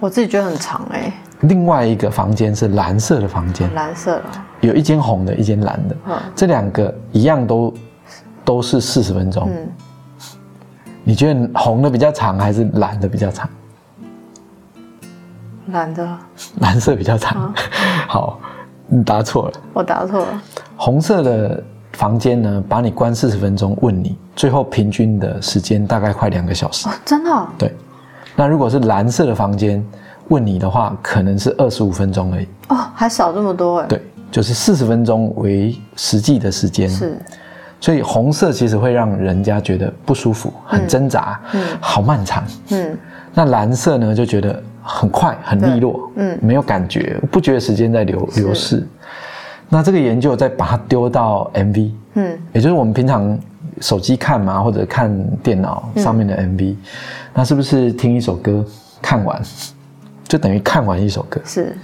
[0.00, 1.12] 我自己觉得很长哎。
[1.40, 4.22] 另外一个房间是蓝色的房间，蓝色的，
[4.60, 5.96] 有一间红的，一间蓝的，
[6.34, 7.74] 这两个一样都
[8.42, 9.50] 都是四十分钟。
[9.50, 9.68] 嗯，
[11.04, 13.46] 你觉得红的比较长还是蓝的比较长？
[15.72, 16.18] 蓝的，
[16.60, 17.52] 蓝色比较长。
[18.06, 18.38] 好，
[18.86, 19.52] 你答错了。
[19.72, 20.42] 我答错了。
[20.76, 26.88] 红色的房间呢，把你关四十分钟，问你，最后平均的时间大概快两个小时。
[27.04, 27.48] 真的？
[27.58, 27.74] 对。
[28.36, 29.84] 那如果是蓝色的房间
[30.28, 32.46] 问你的话，可能是二十五分钟而已。
[32.68, 33.86] 哦，还少这么多哎。
[33.86, 36.88] 对，就是四十分钟为实际的时间。
[36.88, 37.18] 是。
[37.80, 42.96] 所以红色其实会让人家觉得不舒服，很挣扎，嗯，好漫长，嗯。
[43.34, 44.62] 那蓝色呢，就觉得。
[44.86, 48.86] 很快很利落，嗯，没有感觉，不觉得时间在流流逝。
[49.68, 53.36] 那这个研究再把它丢到 MV，嗯，也就是我们平常
[53.80, 56.76] 手机看嘛，或者看电脑上面的 MV，
[57.34, 58.64] 那是不是听一首歌
[59.02, 59.42] 看完，
[60.28, 61.40] 就等于看完一首歌？
[61.44, 61.76] 是。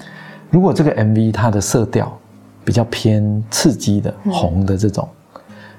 [0.51, 2.17] 如果这个 MV 它的色调
[2.65, 5.09] 比较偏刺激的红的这种，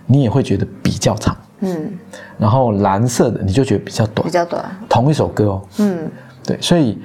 [0.06, 1.90] 你也会觉得比较长，嗯。
[2.38, 4.66] 然后蓝色的你就觉得比较短，比较短。
[4.90, 6.12] 同一首歌哦，嗯，
[6.46, 6.98] 对，所以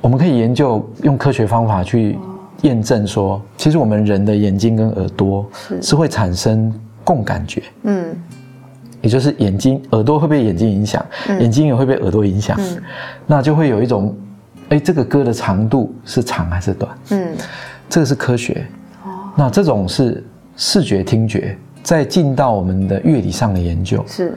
[0.00, 2.18] 我们可以研究用科学方法去。
[2.62, 5.46] 验证说，其实我们人的眼睛跟耳朵
[5.82, 5.94] 是。
[5.94, 6.72] 会产生
[7.04, 8.16] 共感觉，嗯，
[9.02, 11.04] 也就是眼睛、耳朵会被眼睛影响，
[11.38, 12.58] 眼睛也会被耳朵影响，
[13.26, 14.16] 那就会有一种，
[14.70, 16.98] 哎，这个歌的长度是长还是短？
[17.10, 17.36] 嗯，
[17.90, 18.66] 这个是科学。
[19.04, 20.24] 哦，那这种是
[20.56, 24.34] 视觉、听觉，再进到我们的乐理上的研究，是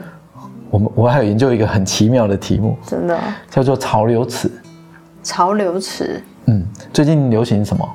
[0.70, 3.18] 我们我还有研究一个很奇妙的题目，真的
[3.50, 4.50] 叫做潮流词。
[5.22, 7.88] 潮流词，嗯，最近流行什么？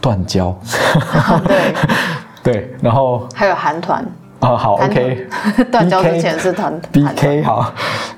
[0.00, 0.56] 断交，
[1.46, 1.74] 对
[2.52, 4.06] 对，然后还有韩团
[4.40, 5.26] 啊，好，OK，
[5.70, 7.72] 断交之前是团 BK，好，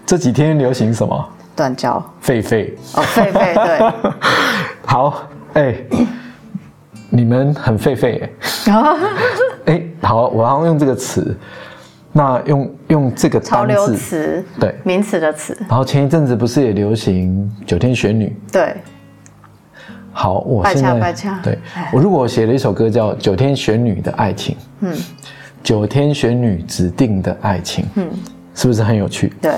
[0.05, 1.29] 这几天流行什么？
[1.57, 4.13] 断交，狒狒，哦，狒狒，对，
[4.87, 5.23] 好，
[5.55, 5.75] 哎，
[7.09, 8.31] 你们很狒狒，哎，
[9.67, 11.37] 哎，好，我要用这个词，
[12.19, 18.75] 那用用这个潮流词，对，名词的词，然后前一阵子不是也流行九天玄女，对。
[20.11, 21.57] 好，我现在对
[21.93, 24.93] 我如果写了一首歌叫《九天玄女的爱情》，嗯，
[25.63, 28.11] 九天玄女指定的爱情，嗯，
[28.53, 29.33] 是不是很有趣？
[29.41, 29.53] 对。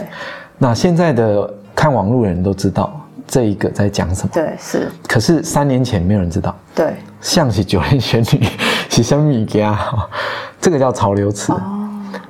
[0.59, 4.31] 那现在的看网络人都知道这一个在讲什么？
[4.35, 4.92] 对，是。
[5.09, 6.55] 可是三年前没有人知道。
[6.75, 6.92] 对。
[7.23, 8.46] 像是九天玄女，
[8.90, 9.79] 是什么家？
[10.61, 11.55] 这个叫潮流词。
[11.55, 11.80] 哦。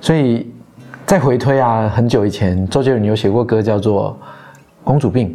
[0.01, 0.51] 所以
[1.07, 4.17] 再回推啊，很久以前，周杰伦有写过歌叫做
[4.85, 5.29] 《公主病》。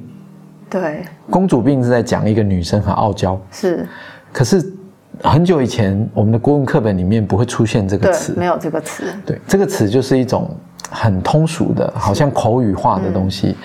[0.67, 3.87] 对，公主病是在讲一个女生很傲娇，是。
[4.33, 4.73] 可是
[5.21, 9.05] 很久以前，我们的国文课本里面不会出现这个词，没有这个词。
[9.25, 10.49] 对，这个词就是一种
[10.89, 13.55] 很通俗的，好像口语化的东西，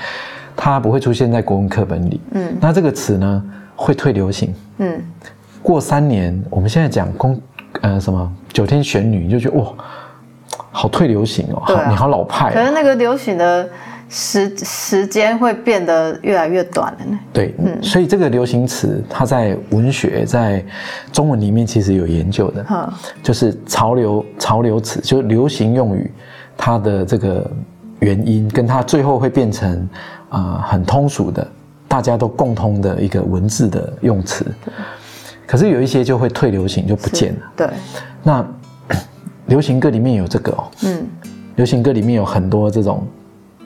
[0.54, 2.20] 它不会出现在国文课本里。
[2.32, 4.54] 嗯，那这个词呢，会退流行。
[4.78, 5.02] 嗯，
[5.62, 7.40] 过三年，我们现在讲公
[7.80, 9.72] 呃什么九天玄女，就觉得哇，
[10.70, 12.52] 好退流行哦，好你好老派。
[12.52, 13.68] 可是那个流行的。
[14.12, 17.16] 时时间会变得越来越短了呢。
[17.32, 20.64] 对，嗯，所以这个流行词，它在文学在
[21.12, 26.10] 中文里面其实有研究的，就是潮流潮流词，就流行用语，
[26.56, 27.48] 它的这个
[28.00, 29.88] 原因，跟它最后会变成
[30.28, 31.46] 啊很通俗的，
[31.86, 34.44] 大家都共通的一个文字的用词。
[35.46, 37.40] 可是有一些就会退流行，就不见了。
[37.54, 37.68] 对，
[38.24, 38.44] 那
[39.50, 41.06] 流行歌里面有这个哦，嗯，
[41.56, 43.06] 流行歌里面有很多这种。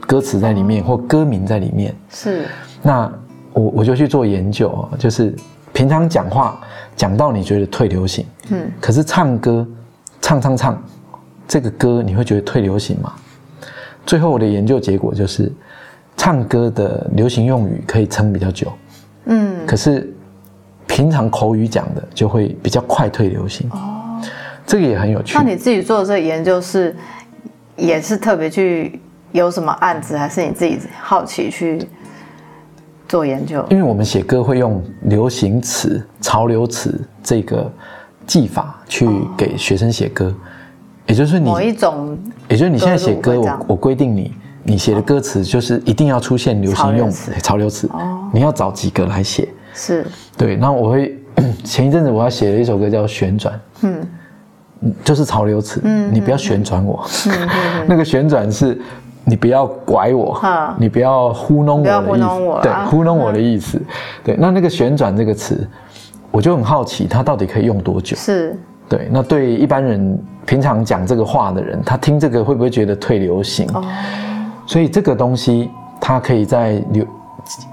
[0.07, 1.95] 歌词在里面或歌名在里面。
[2.11, 2.45] 是，
[2.83, 3.11] 那
[3.55, 5.35] 我我就去做研究哦就是
[5.73, 6.61] 平常讲话
[6.95, 9.67] 讲到你觉得退流行，嗯，可是唱歌
[10.21, 10.83] 唱唱唱
[11.49, 13.15] 这个歌你会觉得退流行吗？
[14.05, 15.51] 最后我的研究结果就是，
[16.19, 18.71] 唱歌的流行用语可以撑比较久，
[19.25, 20.15] 嗯，可是
[20.87, 23.71] 平常口语讲的就会比较快退流行。
[23.71, 23.94] 哦，
[24.67, 25.37] 这个也很有趣。
[25.37, 26.95] 那你自己做的这个研究是
[27.77, 29.01] 也是特别去。
[29.35, 31.85] 有什么案子，还是你自己好奇去
[33.09, 33.67] 做研究？
[33.69, 37.69] 因为我们写歌会用流行词、潮流词这个
[38.29, 40.33] 技法去给学生写歌，
[41.09, 42.17] 也就是你某一种，
[42.49, 47.91] 也就是你现在写歌，我我规定你，你写的歌词就是一定要出现流行用词、潮流词，
[48.33, 49.49] 你要找几个来写。
[49.75, 50.07] 是，
[50.39, 50.55] 对。
[50.55, 51.19] 那我会
[51.65, 54.07] 前一阵子我要写了一首歌叫《旋转》，嗯，
[55.05, 57.05] 就是潮流词，嗯，你不要旋转我，
[57.87, 58.81] 那个旋转是。
[59.27, 60.39] 你不要拐我，
[60.77, 63.81] 你不要糊弄我的意思，对，糊弄我的意思，
[64.23, 64.37] 对。
[64.39, 65.67] 那那个旋转这个词，
[66.31, 68.15] 我就很好奇，它到底可以用多久？
[68.19, 68.55] 是，
[68.87, 69.09] 对。
[69.11, 73.67] 那对一般人平常讲这个话的人，他听这个会不会觉得退流行？
[73.73, 73.83] 哦。
[74.67, 77.07] 所以这个东西，它可以在流，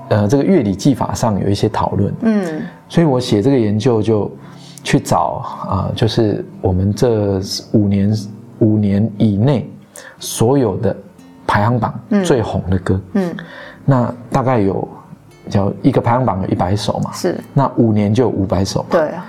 [0.07, 2.13] 呃，这个乐理技法上有一些讨论。
[2.21, 2.61] 嗯。
[2.87, 4.31] 所以我写这个研究就
[4.83, 7.41] 去找啊，就是我们这
[7.71, 8.17] 五年
[8.59, 9.69] 五年以内
[10.19, 10.95] 所有的。
[11.47, 13.35] 排行榜最红的歌，嗯，
[13.83, 14.87] 那大概有，
[15.49, 19.25] 叫一个排行榜有一百首嘛，是，那五年就有五百首，对啊，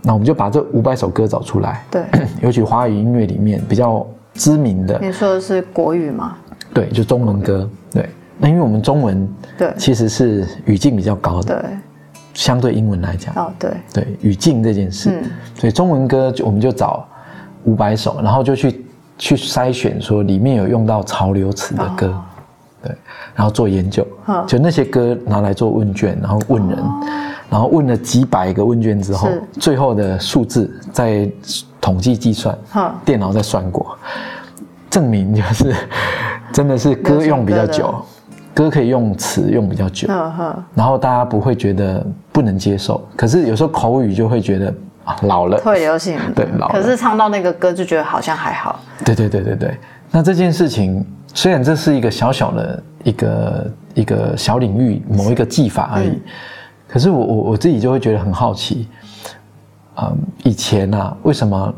[0.00, 2.02] 那我们就把这五百首歌找出来，对，
[2.40, 6.38] 尤其华语音乐里面比较知名的，你说的是国语吗？
[6.72, 9.74] 对，就中文歌，对，那因为我们中文对。
[9.76, 11.70] 其实是语境比较高的，对，
[12.36, 17.04] 相对英文来讲，哦，对，对，语境这件事，嗯，所以中文歌就我们就找
[17.64, 18.84] 五百首，然后就去。
[19.18, 22.14] 去筛选说里面有用到潮流词的歌，
[22.82, 22.94] 对，
[23.34, 24.06] 然后做研究。
[24.26, 26.78] 嗯，就那些歌拿来做问卷，然后问人，
[27.48, 31.26] 然后问了几百个问卷之后，最后的数字在
[31.80, 33.96] 统计计算嗯，电脑在算过，
[34.90, 35.74] 证明就是
[36.52, 37.94] 真的是歌用比较久，
[38.56, 40.08] 歌可以用词用比较久，
[40.74, 44.72] 然后大家不会觉得不能接受，可是有时候口语就会觉得
[45.04, 46.72] 啊老了，退流行， 对老了。
[46.72, 49.76] 可是唱到那个歌就觉得好像还好，对对对对对。
[50.10, 56.20] 那这件事情虽然这是一个小小的一个一个小领域某一个技法而已，嗯。
[56.88, 58.88] 可是我我我自己就会觉得很好奇，
[59.96, 61.74] 嗯，以前啊，为什么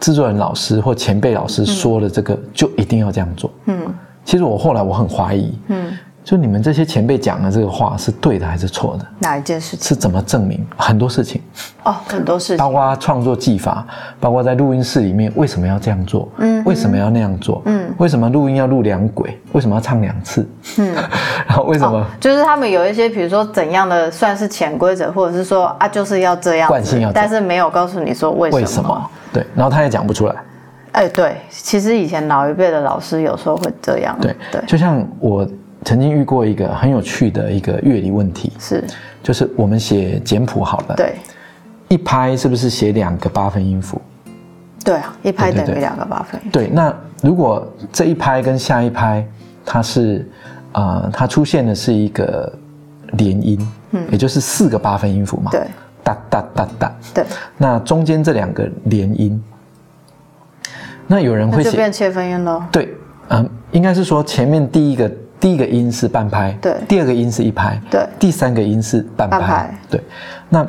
[0.00, 3.48] 制作人老师或前辈老师说的这个就一定要这样做？
[3.66, 3.94] 嗯。
[4.24, 9.06] 其实我后来我很怀疑，嗯，就你们这些前辈讲的这个话是对的还是错的？
[9.20, 9.86] 哪一件事情？
[9.86, 11.40] 是怎么证明很多事情？
[11.84, 13.86] 哦，很多事情包情，括创作技法，
[14.18, 16.28] 包括在录音室里面为什么要这样做？
[16.38, 17.62] 嗯为什么要那样做？
[17.66, 19.40] 嗯为什么录音要录两轨？
[19.52, 20.44] 为什么要唱两次？
[20.78, 20.92] 嗯。
[21.46, 28.60] 然后为什么哦，就是他们有一些，比如说怎样的算是潜规则，或者是说啊，就是要这样惯性要但是没有告诉你说为什么。
[28.60, 29.10] 为什么？
[29.32, 30.34] 对，然后他也讲不出来。
[30.90, 34.16] 哎，对，其实以前老一辈的老师有时候会这样。
[34.20, 35.46] 对对，就像我
[35.86, 38.82] 曾经遇过一个很有趣的一个乐理问题，是，
[39.22, 41.14] 就是我们写简谱好了，，对，
[41.86, 44.02] 一拍是不是写两个八分音符？
[44.84, 46.40] 对啊，一拍等于两个八分。
[46.50, 49.24] 对，那如果这一拍跟下一拍
[49.64, 50.28] 它是，
[50.72, 52.52] 呃，它出现的是一个
[53.12, 55.60] 连音，嗯，也就是四个八分音符嘛，对。
[56.02, 57.24] 哒哒哒哒，对，
[57.58, 59.42] 那中间这两个连音，
[61.08, 62.62] 那有人会写，那就变切分音喽。
[62.70, 62.94] 对，
[63.28, 70.02] 嗯，应该是说前面第一个第一个音是半拍，对第二个音是一拍，对第三个音是半拍，半拍对。
[70.48, 70.66] 那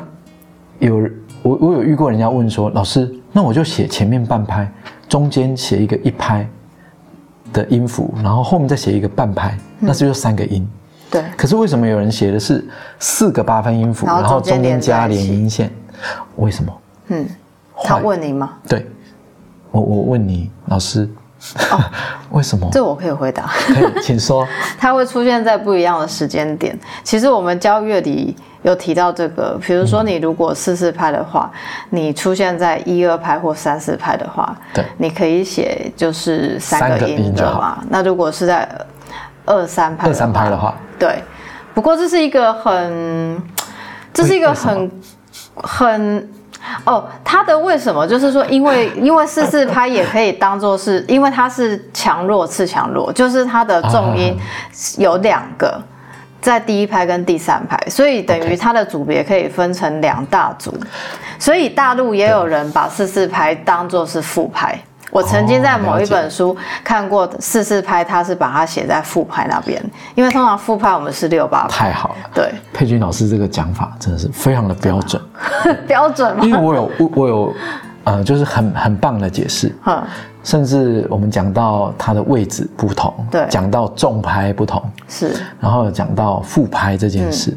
[0.78, 1.08] 有
[1.42, 4.70] 我我有遇过人家问说，老师，那我就写前面半拍，
[5.08, 6.48] 中间写一个一拍
[7.52, 10.68] 的音符，然后后面再写一个半拍，嗯那是就三个音。
[11.10, 12.62] 对，可是为什么有人写的是
[12.98, 15.70] 四个八分音符，然后中间加连音线？
[16.36, 16.80] 为什么？
[17.08, 17.26] 嗯，
[17.82, 18.50] 他问你吗？
[18.68, 18.86] 对，
[19.70, 21.08] 我我问你，老师，
[22.30, 22.66] 为什么？
[22.66, 23.44] 哦这我可以回答。
[23.46, 24.46] 可以，请说。
[24.78, 26.78] 它会出现在不一样的时间点。
[27.02, 31.50] 其实我们教乐理有提到这个，比如说你如果四四拍的话，
[31.90, 37.78] 你出现在一二拍或三四拍的话，对你可以写就是三三个个音的嘛。
[37.88, 38.68] 那如果是在
[39.46, 41.22] 二三拍二三拍的话，对。
[41.74, 43.42] 不过这是一个很，
[44.12, 44.90] 这是一个很
[45.54, 46.28] 很。
[46.84, 54.40] 哦，它的为什么就是说，因为 因为四四拍也可以当做是，因为它是强弱次强弱，就是它的重音啊
[54.98, 55.80] 有两个，
[56.40, 60.74] 在第一拍跟第三拍，所以等于它的组别可以分成两大组。
[61.38, 64.78] 所以大陆也有人把四四拍当做是副拍。
[65.10, 69.82] 我曾经在某一本书看过四四拍，他是把它写在副拍那边，
[70.14, 72.30] 因为通常副拍我们是六八拍，太好了。
[72.34, 75.22] 对，佩君老师这个讲法真的是非常的标准，
[75.86, 77.54] 标准吗，因为我有我我有
[78.04, 80.02] 呃，就是很很棒的解释，嗯，
[80.42, 83.46] 甚至我们讲到它的位置不同，对。
[83.50, 87.56] 讲到重拍不同，是，然后有讲到副拍这件事。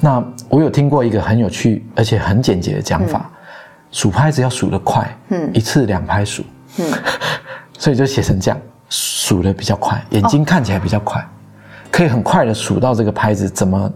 [0.00, 3.28] 那我有听过一个很有趣而且很简洁的讲法，
[3.90, 5.50] 数拍子要数得快，嗯。
[5.52, 6.44] 一次两拍数，
[6.78, 6.84] 嗯，
[7.78, 11.22] 所以就写成这样，数的比较快，眼睛看起来比较快，
[11.90, 13.90] 可以很快的数到这个拍子怎么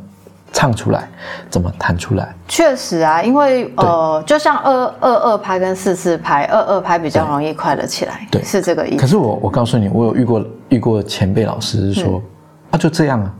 [0.52, 1.08] 唱出来，
[1.50, 2.34] 怎么弹出来。
[2.48, 8.96] 确实啊，因为呃，就像二二二拍跟四四拍，二二拍比较容易快得起来，对是这个意思。
[8.98, 12.22] 可是我我告诉你，我有遇过遇过前辈老师是说，
[12.70, 13.34] 啊就这样啊，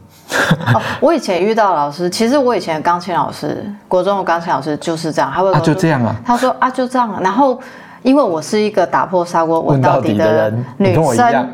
[0.75, 7.61] 哦，我以前遇到老师，其实我以前的钢琴老师，国中的钢琴老师就是这样，他会跟啊就这样啊，他说啊就这样啊，然后。
[8.07, 11.49] 因为我是一个打破砂锅问问到到底底的人 女生，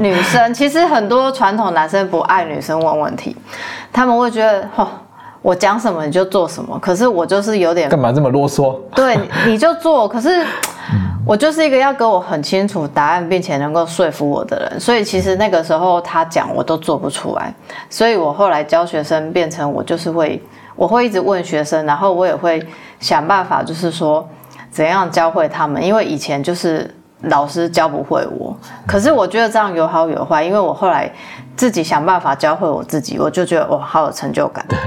[0.00, 3.36] 女生其实很多传统男生不爱女生问问题，
[3.92, 4.88] 他们会觉得哦，
[5.40, 8.76] 我讲什么你就做什么，可是我就是有点干嘛这么啰嗦？
[8.92, 9.16] 对，
[9.46, 10.08] 你就做。
[10.08, 10.44] 可是
[11.24, 17.54] 我就是一个要给我很清楚答案，并且能够说服我的人，所以其实那个时候他讲我都做不出来。
[17.88, 20.42] 所以我后来教学生变成我就是会，
[20.74, 22.60] 我会一直问学生，然后我也会
[22.98, 24.28] 想办法，就是说
[24.74, 26.92] 怎样教会他们，因为以前就是。
[27.28, 28.54] 老师教不会我，
[28.86, 31.10] 可是我觉得这样有好有坏，因为我后来
[31.56, 34.62] 自己想办法教会我自己，我就觉得哇，好有成就感。
[34.68, 34.78] 对。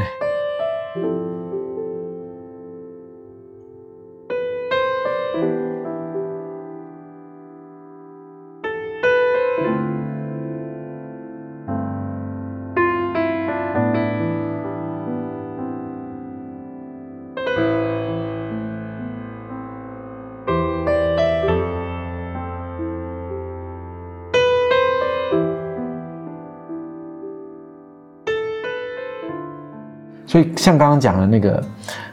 [30.68, 31.64] 像刚刚讲的那个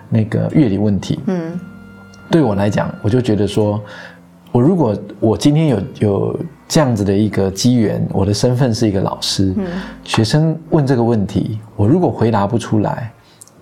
[0.09, 1.59] 那个乐理问题，嗯
[2.31, 3.83] 对我来讲，我就觉得说，
[4.53, 9.67] 我如果我今天有有这样子的一个机缘，我的身份是一个老师，嗯
[10.05, 13.11] 学生问这个问题，我如果回答不出来，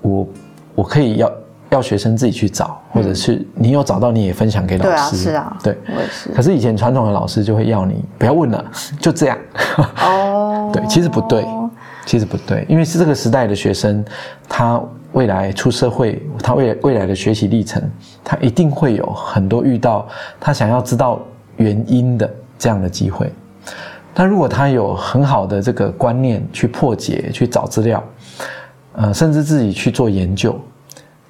[0.02, 0.28] 我
[0.74, 1.32] 我可以要
[1.70, 5.78] 要学生自己去找，或者是你有找到你也分享给老师对啊，是啊对。
[5.86, 8.62] 我也是可是以前传统的老师就会要你不要问了，
[9.00, 9.38] 就这样。
[10.02, 11.42] 哦， 对，其实不对，
[12.04, 14.04] 其实不对，因为是这个时代的学生，
[14.48, 14.82] 他
[15.12, 17.82] 未来出社会，他未来未来的学习历程，
[18.24, 20.08] 他一定会有很多遇到
[20.40, 21.20] 他想要知道
[21.56, 22.28] 原因的
[22.58, 23.32] 这样的机会。
[24.14, 28.02] 但如果他有很好的这个观念去破解、去找资料，
[28.94, 30.60] 呃，甚至自己去做研究，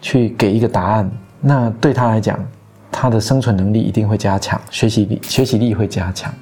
[0.00, 1.10] 去给一个答案，
[1.40, 2.38] 那对他来讲，
[2.90, 6.32] 他的生存能力一定会加强，学习力学习力会加强。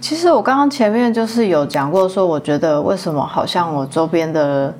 [0.00, 4.72] 其实我刚刚前面就是有讲过，说我觉得为什么好像我周边的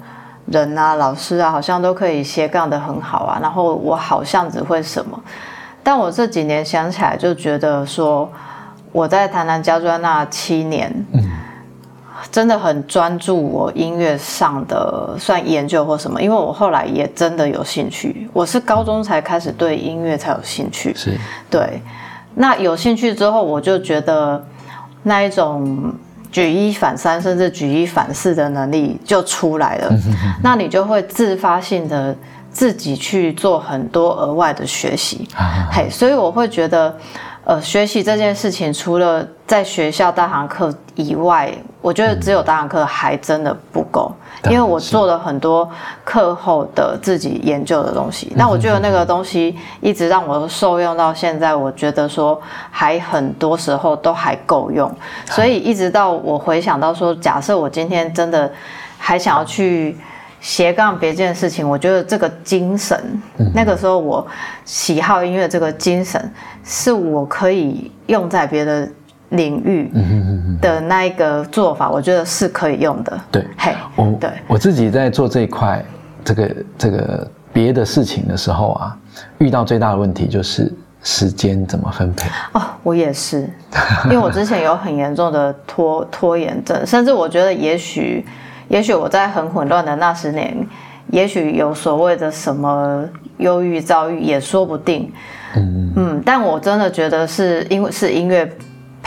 [0.47, 5.21] 人啊、老师啊，好像都可以斜杠的很好啊，然后我好像只会什么，
[5.83, 8.31] 但我这几年想起来就觉得说，
[8.93, 11.07] 我在台南家专那七年，
[12.31, 21.19] 真的很专注我音乐上的算研究或什么，因为我后来也真的有兴趣，我是高中才开始对音乐才有兴趣，是，
[21.51, 21.83] 对，
[22.37, 24.43] 那有兴趣之后，我就觉得
[25.03, 25.93] 那一种
[26.31, 29.91] 举一反三，甚至举一反四的能力就出来了。
[30.43, 32.15] 那你就会自发性的
[32.51, 35.29] 自己去做很多额外的学习。
[35.35, 36.95] 啊嘿，所以我会觉得，
[37.45, 44.13] 呃，学习这件事情，除了在学校大堂课以外，我觉得只有大堂课还真的不够。
[44.45, 45.69] 因为我做了很多
[46.05, 54.89] 课后的自己研究的东西，那我觉得那个东西一直让我受用到现在，我觉得说还很多时候都还够用，
[55.27, 58.49] 所以一直到我回想到说，假设我今天真的
[58.97, 59.99] 还想要去
[60.41, 62.97] 斜杠别件事情，我觉得这个精神，
[63.53, 64.25] 那个时候我
[64.65, 68.89] 喜好音乐这个精神，是我可以用在别的
[69.31, 69.91] 领域
[70.61, 73.21] 的那一个做法，我觉得是可以用的。
[73.31, 75.85] 对，嘿，我对我自己在做这一块
[76.25, 78.97] 这个这个别的事情的时候啊，
[79.39, 80.73] 遇到最大的问题就是
[81.03, 82.29] 时间怎么分配。
[82.53, 83.49] 哦，我也是，
[84.07, 88.25] 因为我之前有很严重的拖拖延症，甚至我觉得也许，
[88.69, 90.67] 也许我在很混乱的那十年，
[91.09, 93.05] 也许有所谓的什么
[93.37, 95.13] 忧郁、躁郁也说不定。
[95.57, 98.51] 嗯嗯，但我真的觉得是因为是音乐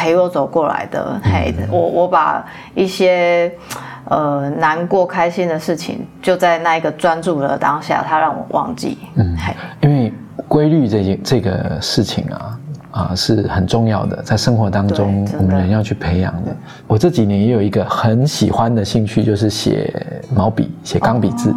[0.02, 1.22] 陪我走过来的。
[1.24, 2.44] 嘿，我我把
[2.74, 3.52] 一些
[4.06, 8.98] 呃难过、开心的事情，就在那一个专注的当下，它让我忘记。
[9.14, 10.12] 嗯，嘿，因为
[10.48, 16.56] 规律这件这个事情啊啊是很重要的，在生活当中我们人要去培养的。
[16.88, 19.94] 我这几年也有一个很喜欢的兴趣，就是写
[20.34, 21.54] 毛笔、写钢笔字。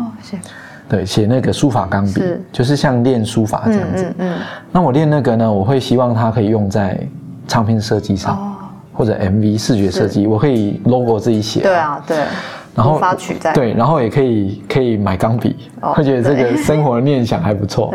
[0.86, 4.04] 对，写那个书法钢笔是，就是像练书法这样子。
[4.18, 4.38] 嗯嗯
[4.70, 7.00] 那我练那个呢，我会希望它可以用在
[7.46, 8.52] 唱片设计上，哦。
[8.96, 11.60] 或者 MV 视觉设计，我可以 logo 自己写。
[11.62, 12.18] 对啊，对，
[12.76, 13.00] 然后。
[13.52, 17.92] 对，然后也可以可以买钢笔，哦会觉得这个生活的念想还不错，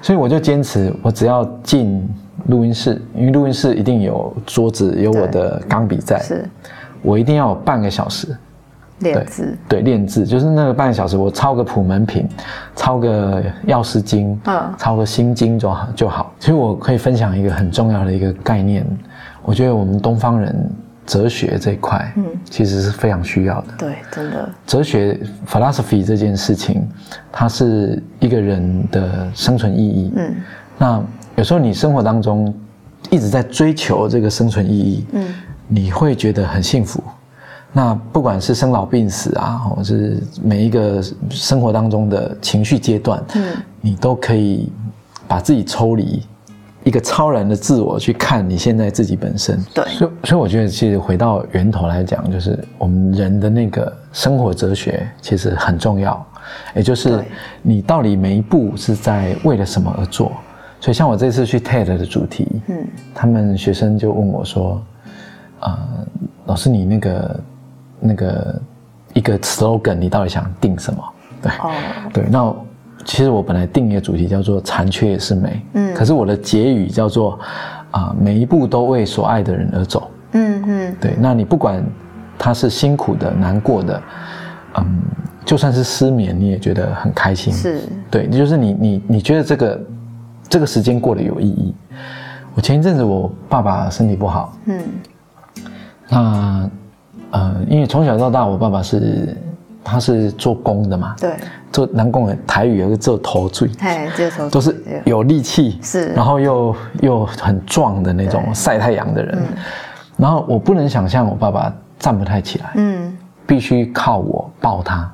[0.00, 2.02] 所以我就坚持，我只要进
[2.46, 6.48] 录音室，因为录音室一定有桌子，有我的钢笔在，是。
[7.02, 8.34] 我一定要有半个小时，
[9.02, 9.58] 练字。
[9.68, 12.28] 对，练字就是那个半个小时，我抄个普门品，
[12.74, 16.32] 抄个药师经，嗯抄个心经就好就好。
[16.38, 18.86] 其实我可以分享一个很重要的一个概念，
[19.42, 20.70] 我觉得我们东方人
[21.04, 23.68] 哲学这一块，嗯，其实是非常需要的。
[23.78, 26.86] 对，真的，哲学 philosophy 这件事情，
[27.30, 30.12] 它是一个人的生存意义。
[30.16, 30.34] 嗯
[30.78, 31.00] 那
[31.36, 32.52] 有时候你生活当中
[33.10, 35.34] 一直在追求这个生存意义，嗯，
[35.68, 37.02] 你会觉得很幸福。
[37.72, 44.70] 那不管是生老病死啊，或者是每一个生活当中的情绪阶段，嗯，你都可以
[45.26, 46.22] 把自己抽离
[46.84, 49.58] 一个超然的自我去看你现在自己本身。
[49.72, 49.84] 对。
[49.86, 56.26] 所以所以我觉得其实回到源头来讲，就是我们人的那个生活哲学其实很重要，
[56.74, 57.24] 也就是
[57.62, 60.30] 你到底每一步是在为了什么而做。
[60.78, 64.82] 所以像我这次去 TED 的主题，嗯，他们学生就问我说
[65.60, 65.78] ：“呃，
[66.46, 67.40] 老师，你那个
[68.02, 68.60] 那个
[69.14, 71.02] 一个 slogan，你到底想定什么？”
[71.40, 71.70] 对，哦，
[72.12, 72.54] 对，那
[73.04, 77.38] 其实我本来定一个主题叫做“残缺也是美”，嗯可是我的结语叫做
[77.90, 80.10] 啊、每一步都为所爱的人而走。
[80.32, 81.84] 嗯嗯，对，那你不管
[82.38, 84.02] 他是辛苦的、难过的，
[84.78, 85.02] 嗯，
[85.44, 87.52] 就算是失眠，你也觉得很开心。
[87.52, 89.80] 是，对，就是你你你觉得这个
[90.48, 91.74] 这个时间过得有意义。
[92.54, 94.82] 我前一阵子我爸爸身体不好，嗯
[96.08, 96.70] 那
[97.32, 99.36] 呃，因为从小到大我爸爸是
[99.84, 101.34] 他是做工的嘛，对，
[101.72, 109.38] 做南工的台语有个做头嘴，嘿，做头都是有力气，是然后又又很壮的那种对晒太阳的人。
[110.16, 113.16] 然后我不能想象我爸爸站不太起来，嗯，
[113.46, 115.12] 必须靠我抱他，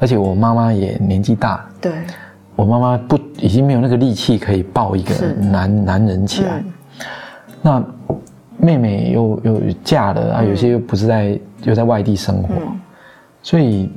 [0.00, 1.92] 而且我妈妈也年纪大了，对，
[2.54, 6.62] 我妈妈不已经没有那个力气可以抱一个男男人起来。
[6.64, 6.72] 嗯
[7.62, 7.82] 那
[8.58, 12.80] 妹妹又又嫁了啊，有些又不是在又在外地生活，嗯。
[13.42, 13.92] 所以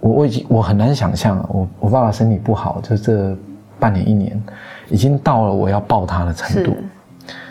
[0.00, 3.36] 我我已经我很难想象，我我爸爸身体不好，就这
[3.78, 4.42] 半年一年，
[4.88, 6.76] 已经到了我要抱他的程度。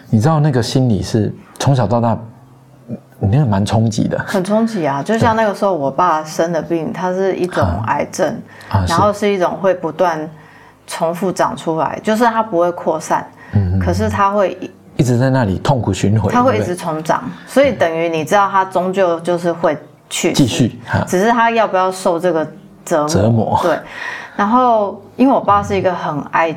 [0.10, 2.18] 你知道那个心理是从小到大，
[3.20, 4.18] 那个蛮冲击的。
[4.20, 5.04] 很冲击啊！
[5.04, 8.36] 就像那个时候我爸生的病，它是一种癌症，
[8.70, 10.30] 然后是一种会不断
[10.86, 14.58] 重复长出来，就是它不会扩散，嗯可是它会
[14.98, 19.78] 一直在那里痛苦循环，它会一直重长，所以等于你知道它终究就是会
[20.10, 22.46] 去世继续只是他要不要受这个
[22.84, 23.08] 折磨。
[23.08, 23.80] 折磨对，
[24.36, 26.56] 然后因为我爸是一个很爱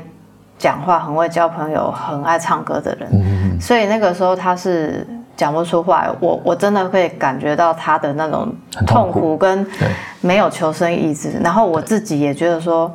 [0.58, 6.10] 讲话、很会交朋友、很爱唱歌的人，嗯所以那个时候他是讲不出话来。
[6.18, 8.50] 我我真的会感觉到他的那种
[8.86, 9.88] 痛苦苦跟对
[10.22, 11.32] 没有求生意志。
[11.42, 12.90] 然后我自己也觉得说，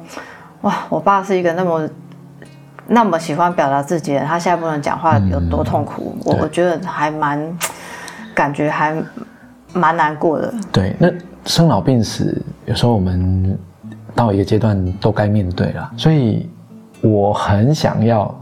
[0.62, 1.88] 哇，我爸是一个那么。
[2.88, 6.16] 那么喜欢表达自己的人，他现在不能讲话有多痛苦？
[6.24, 7.58] 我对我觉得还蛮，
[8.34, 8.96] 感觉还
[9.74, 10.54] 蛮难过的。
[10.72, 11.10] 对，那
[11.46, 13.58] 生老病死，有时候我们
[14.14, 16.50] 到一个阶段都该面对了，所以
[17.02, 18.34] 我很想要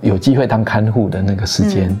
[0.00, 1.94] 有机会当看护的那个时间，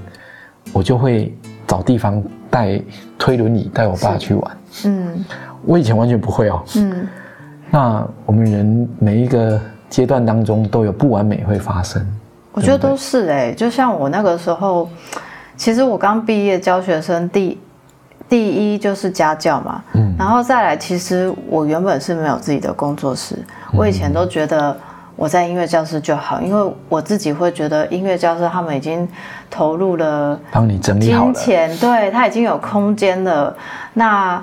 [0.72, 1.36] 我就会
[1.66, 2.80] 找地方带
[3.18, 4.56] 推轮椅带我爸去玩。
[4.84, 5.24] 嗯
[5.64, 6.62] 我以前完全不会哦。
[6.76, 7.06] 嗯，
[7.70, 9.60] 那我们人每一个
[9.92, 12.02] 阶段当中都有不完美会发生，
[12.52, 14.88] 我觉得都是哎、就像我那个时候，
[15.54, 17.60] 其实我刚毕业教学生第
[18.26, 24.74] 第一就是家教嘛，嗯然后再来，其实我原本是没有自己的工作室，嗯我以前都觉得
[25.14, 29.06] 我在音乐教室就好，因为我自己会觉得音乐教室他们已经
[29.50, 31.32] 投入了帮你整理好了。
[31.34, 33.54] 金钱，对他已经有空间了，
[33.92, 34.42] 那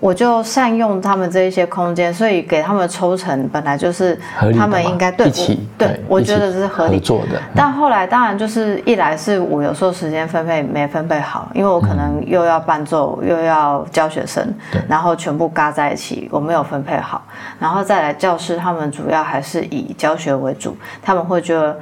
[0.00, 4.18] 我就善用他们这一些空间，所以给他们抽成本来就是
[4.58, 7.40] 他们应该对一起我对，我觉得是合理合作的。
[7.54, 14.42] 但后来当然就是一来是我有时候时间分配没分配好，因为我可能又要伴奏又要教学生，
[14.88, 17.22] 然后全部嘎在一起，我没有分配好。
[17.58, 21.78] 然后再来教师他们主要还是以教学为主，他们会觉得。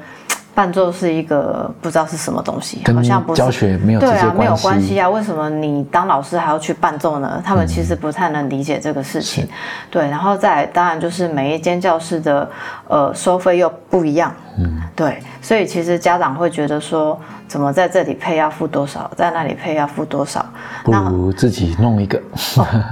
[0.59, 5.09] 伴奏是一个不知道是什么东西，好像不是教学没有对啊，没有关系啊。
[5.09, 7.41] 为什么你当老师还要去伴奏呢？
[7.45, 9.47] 他们其实不太能理解这个事情。
[9.89, 12.51] 对，然后再当然就是每一间教室的
[12.89, 14.35] 呃收费又不一样。
[14.59, 20.45] 嗯，对，所以其实家长会觉得说，怎么在这里配要付多少，在那里配要付多少？
[20.83, 22.21] 不如自己弄一个。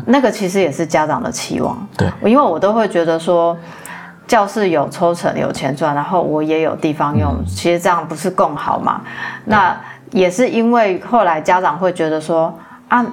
[0.07, 1.77] 那个其实也是家长的期望。
[1.99, 3.59] 对，因为我都会觉得说，
[4.27, 9.03] 教室有抽成有钱赚，然后我也有地方用，其实这样不是更好嘛？
[9.45, 9.79] 那
[10.13, 12.53] 也是因为后来家长会觉得说
[12.89, 13.05] 啊，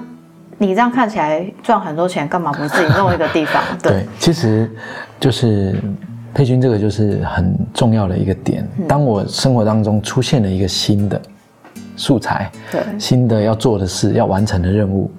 [0.58, 3.62] 你这样看起来赚很多钱，干嘛不自己弄一个地方？
[3.82, 4.70] 对对，其实
[5.20, 5.80] 就是
[6.32, 8.66] 佩君这个就是很重要的一个点。
[8.78, 11.20] 嗯当我生活当中出现了一个新的
[11.96, 15.10] 素材，对，新的要做的事、要完成的任务，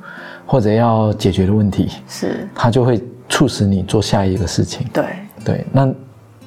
[0.45, 4.85] 或者要解决的问题，是，它就会促使你做下一个事情。
[4.93, 5.05] 对，
[5.45, 5.89] 对，那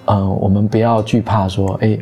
[0.06, 1.96] 呃，我们不要惧怕说，哎，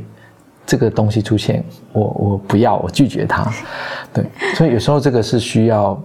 [0.65, 3.47] 这个东西出现，我我不要，我拒绝它。
[4.13, 4.25] 对，
[4.55, 6.01] 所以有时候这个是需要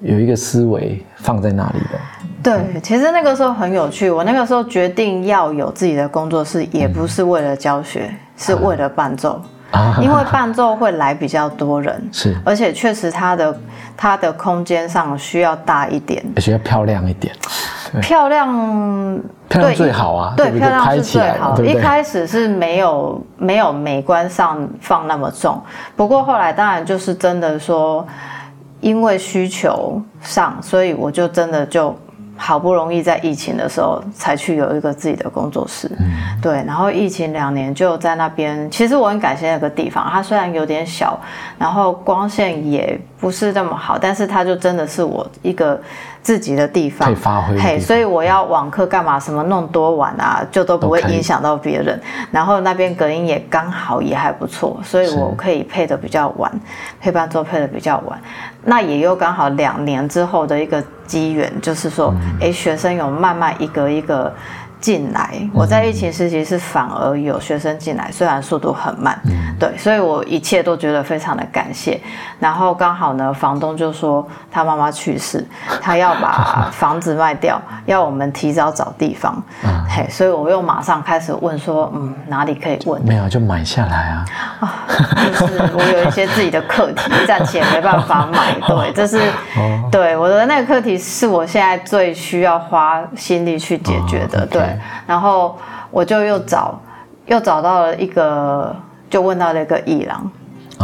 [0.00, 1.98] 有一个思维放在那里的。
[2.42, 4.10] 对，其实那个时候很有趣。
[4.10, 9.40] 我那个时候决定要有自己的工作室，也不是为了教学，是为了伴奏。
[9.70, 13.60] 啊 因为伴奏会来比较多人， 是而且确实它的
[13.96, 17.48] 它的空间上需要大一点，而且要漂亮一点，对
[18.00, 18.48] 漂亮
[19.48, 21.60] 漂亮对最好啊，对，不漂亮是最好。
[21.62, 21.74] 一？
[21.74, 25.60] 开始是没有没有美观上放那么重，
[25.94, 28.06] 不过后来当然就是真的说，
[28.80, 31.94] 因为需求上，所以我就真的就
[32.36, 35.90] 好不容易在疫情的时候才去有一个自己的工作室。
[36.00, 36.06] 嗯
[36.42, 41.18] 对，然后疫情两年就在那边，其实我很感谢那个地方，它虽然有点小，
[41.58, 45.80] 然后光线也不是那么好，但是它就真的是我一个
[46.24, 52.00] 自己的地方可以发挥嘿，所以我要网课干嘛，什么弄多晚啊，就都不会影响到别人。
[52.30, 56.50] 然后那边隔音也刚好也还不错，所以我可以配的比较晚，
[56.98, 58.18] 配伴奏配的比较晚。
[58.64, 64.32] 那也又刚好两年之后的一个机缘，就是说，嗯哎、学生有慢慢一个一个。
[64.84, 65.40] 进来。
[65.54, 69.18] 我在疫情时期是反而有学生进来，虽然速度很慢，
[69.58, 71.98] 对，所以我一切都觉得非常的感谢。
[72.38, 75.42] 然后刚好呢，房东就说他妈妈去世，
[75.80, 79.42] 他要把房子卖掉，要我们提早找地方。
[79.88, 83.00] 嘿，所以我又马上开始问说，嗯，哪里可以问？
[83.06, 84.26] 没有就买下来啊。
[84.60, 84.84] 啊，
[85.24, 88.52] 就是我有一些自己的课题，暂且没办法买。
[88.68, 89.18] 对，这是
[89.90, 94.44] 对我的那个课题，是我现在最需要花心力去解决的。
[94.46, 94.73] 对，
[95.06, 95.58] 然后
[95.90, 96.80] 我就又找，
[97.26, 98.74] 又找到了一个，
[99.08, 100.30] 就问到了一个艺廊。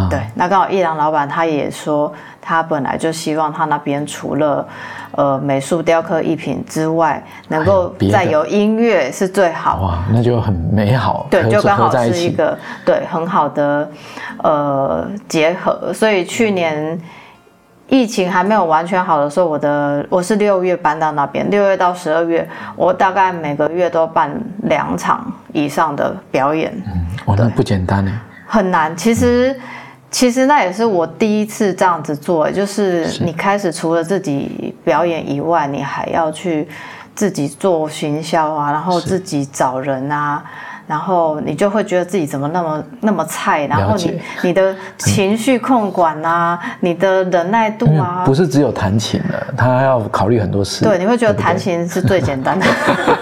[0.08, 4.66] 对，那刚好艺廊老板他也说，他本来就希望他那边除了
[5.16, 9.80] 呃美术雕刻艺品之外，能够再有音乐是最好。
[9.82, 11.26] 哇，那就很美好。
[11.28, 13.90] 对，就刚好是一个对很好的
[14.44, 15.92] 呃结合。
[15.92, 16.98] 所以去年
[17.90, 24.30] 疫情还没有完全好的时候，我的我是六月搬到那边，六月到十二月，我大概每个月都办
[24.62, 26.72] 两场以上的表演。
[26.86, 28.10] 嗯，哇，那不简单呢。
[28.46, 29.54] 很难，其实。
[30.12, 36.66] 其实那也是我第一次这样子做，就是你开始除了自己表演以外，你还要去
[37.14, 40.42] 自己做行销啊，然后自己找人啊，
[40.90, 50.84] 然后你就会觉得自己怎么那么那么菜，然后你你的情绪控管啊，你的忍耐度啊，不是只有弹琴的，他要考虑很多事。
[50.84, 52.66] 对，你会觉得弹琴是最简单的，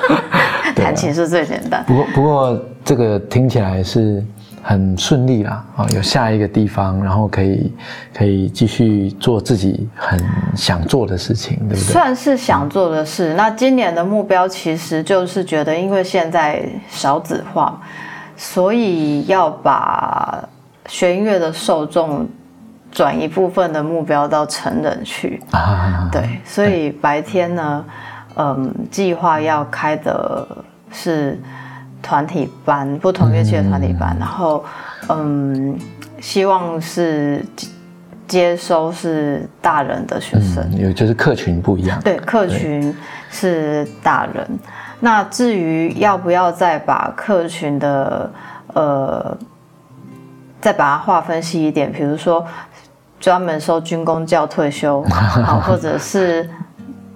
[0.75, 1.85] 弹琴是最简单。
[1.87, 4.25] 不过不过这个听起来是。
[4.63, 7.73] 很顺利啦，啊，有下一个地方，然后可以
[8.13, 10.19] 可以继续做自己很
[10.55, 11.93] 想做的事情，对不对？
[11.93, 13.33] 算是想做的事。
[13.35, 17.81] 那今年的目标其实就是觉得，因为现在少子化，
[18.37, 20.43] 所以要把
[20.87, 22.29] 学音乐的受众
[22.91, 26.09] 转一部分的目标到成人去啊。
[26.13, 27.85] 对，所以白天呢，
[28.37, 30.47] 嗯，计划要开的
[30.93, 31.41] 是。
[32.03, 34.65] 团体班，不同乐器的团体班，然后，
[35.09, 35.79] 嗯，
[36.21, 37.45] 希望是
[38.27, 42.95] 接收是大人的学生，有就是客群不一样，对，客群
[43.31, 44.47] 是大人。
[45.01, 48.31] 那至于要不要再把客群的，
[48.75, 49.37] 呃，
[50.61, 52.45] 再把它划分细一点，比如说
[53.21, 55.03] 专门收军工教退休，
[55.45, 56.49] 好，或者是。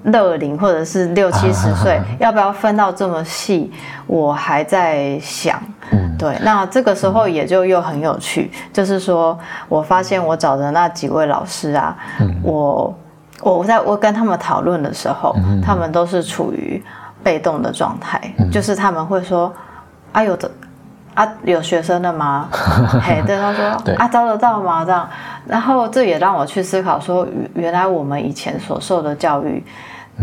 [0.05, 3.73] 乐龄或者是六七十岁，要不要分到这么细？
[4.07, 5.61] 我还在想。
[5.91, 9.39] 嗯，对，那这个时候也就又很有趣，就是说
[9.69, 11.97] 我发现我找的那几位老师啊，
[12.43, 12.95] 我
[13.43, 16.83] 我在我跟他们讨论的时候，他们都是处于
[17.23, 19.53] 被动的状态，就是他们会说
[20.13, 20.51] ：“啊，有的
[21.15, 22.49] 啊，有学生的吗？”
[23.03, 23.65] 嘿，对他说：
[23.99, 25.09] “啊，招得到吗？”这样，
[25.47, 29.63] 然后这也让我去思考说，原来我们以前所受的教育。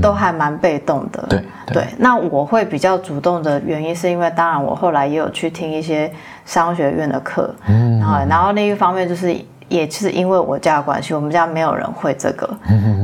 [0.02, 1.88] 都还蛮被动的，对对。
[1.98, 6.12] 那我会比较主动的原因，是因为当然我后来也有去听一些
[6.46, 9.36] 商学院的课，嗯，然后然后另一方面就是，
[9.68, 12.48] 也是因为我家的关系，我们家没有人会这个，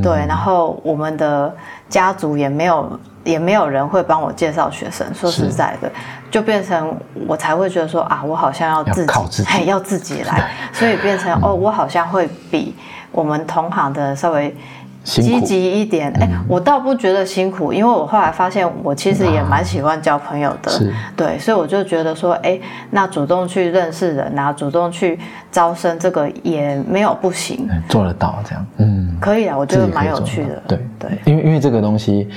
[0.01, 1.53] 对，然后我们的
[1.89, 5.91] 家族也没有也没有人会帮我介绍学生，说实在的，
[6.29, 6.95] 就变成
[7.27, 12.75] 我才会觉得说啊，我好像要自己，嘿，要自己来， 所以变成哦，我好像会比
[13.11, 14.55] 我们同行的稍微。
[15.05, 20.71] 积极一点，哎，我倒不觉得辛苦，因为我后来发现，我其实也蛮喜欢交朋友的，
[21.15, 25.17] 对，所以我就觉得说，哎，那主动去认识人啊，主动去
[25.51, 30.79] 招生，这个也没有不行，做得到这样，嗯，可以啊，我觉得蛮有趣的，对。
[30.97, 32.27] 对，因为因为这个东西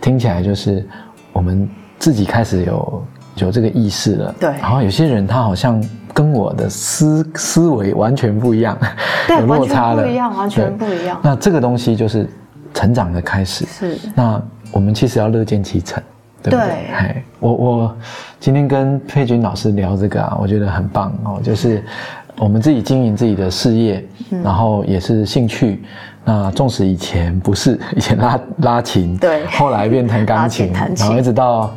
[0.00, 0.86] 听起来就是
[1.32, 1.66] 我们
[1.98, 3.06] 自己开始有
[3.36, 5.82] 有这个意识了，对，然后有些人他好像
[6.18, 8.76] 跟我的思思维完全不一样。
[9.28, 11.16] 有落差了，不一样，完全不一样。
[11.22, 12.28] 那这个东西就是
[12.74, 13.64] 成长的开始。
[13.66, 13.96] 是。
[14.16, 14.42] 那
[14.72, 16.02] 我们其实要乐见其成，
[16.42, 16.70] 对不对？
[16.92, 17.96] 哎，我我
[18.40, 21.38] 今天跟佩君老师聊这个啊，我觉得很棒哦。
[21.40, 21.84] 就是
[22.36, 24.04] 我们自己经营自己的事业，
[24.42, 25.84] 然后也是兴趣。
[26.24, 31.72] 那纵使以前不是， 以前拉拉琴，对，后来变弹钢琴，然后一直到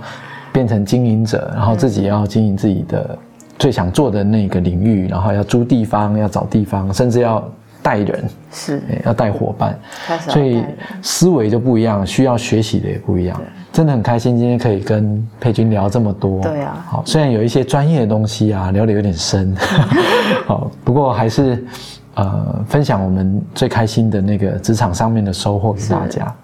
[0.51, 3.15] 变成经营者，然后自己要经营自己的。
[3.61, 7.47] 最想做的那个领域，然后要租地方，要找地方，甚至要
[7.83, 9.79] 带人，是，要带伙伴，
[10.27, 10.63] 所以
[11.03, 13.39] 思维就不一样，需要学习的也不一样。
[13.71, 16.41] 真的很开心，今天可以跟佩君聊这么多。
[16.41, 19.55] 对啊，好，虽然有一些专业的东西啊，聊得有点深，
[20.47, 21.63] 好，不过还是
[22.15, 26.35] 呃，分享我们最开心的那个职场上面的收获给大家。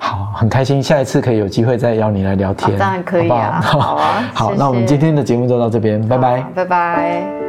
[0.00, 7.39] 好，很开心，下一次可以有机会再邀你来聊天，当然可以啊，好啊，好，那我们今天的节目就到这边，拜拜，拜拜。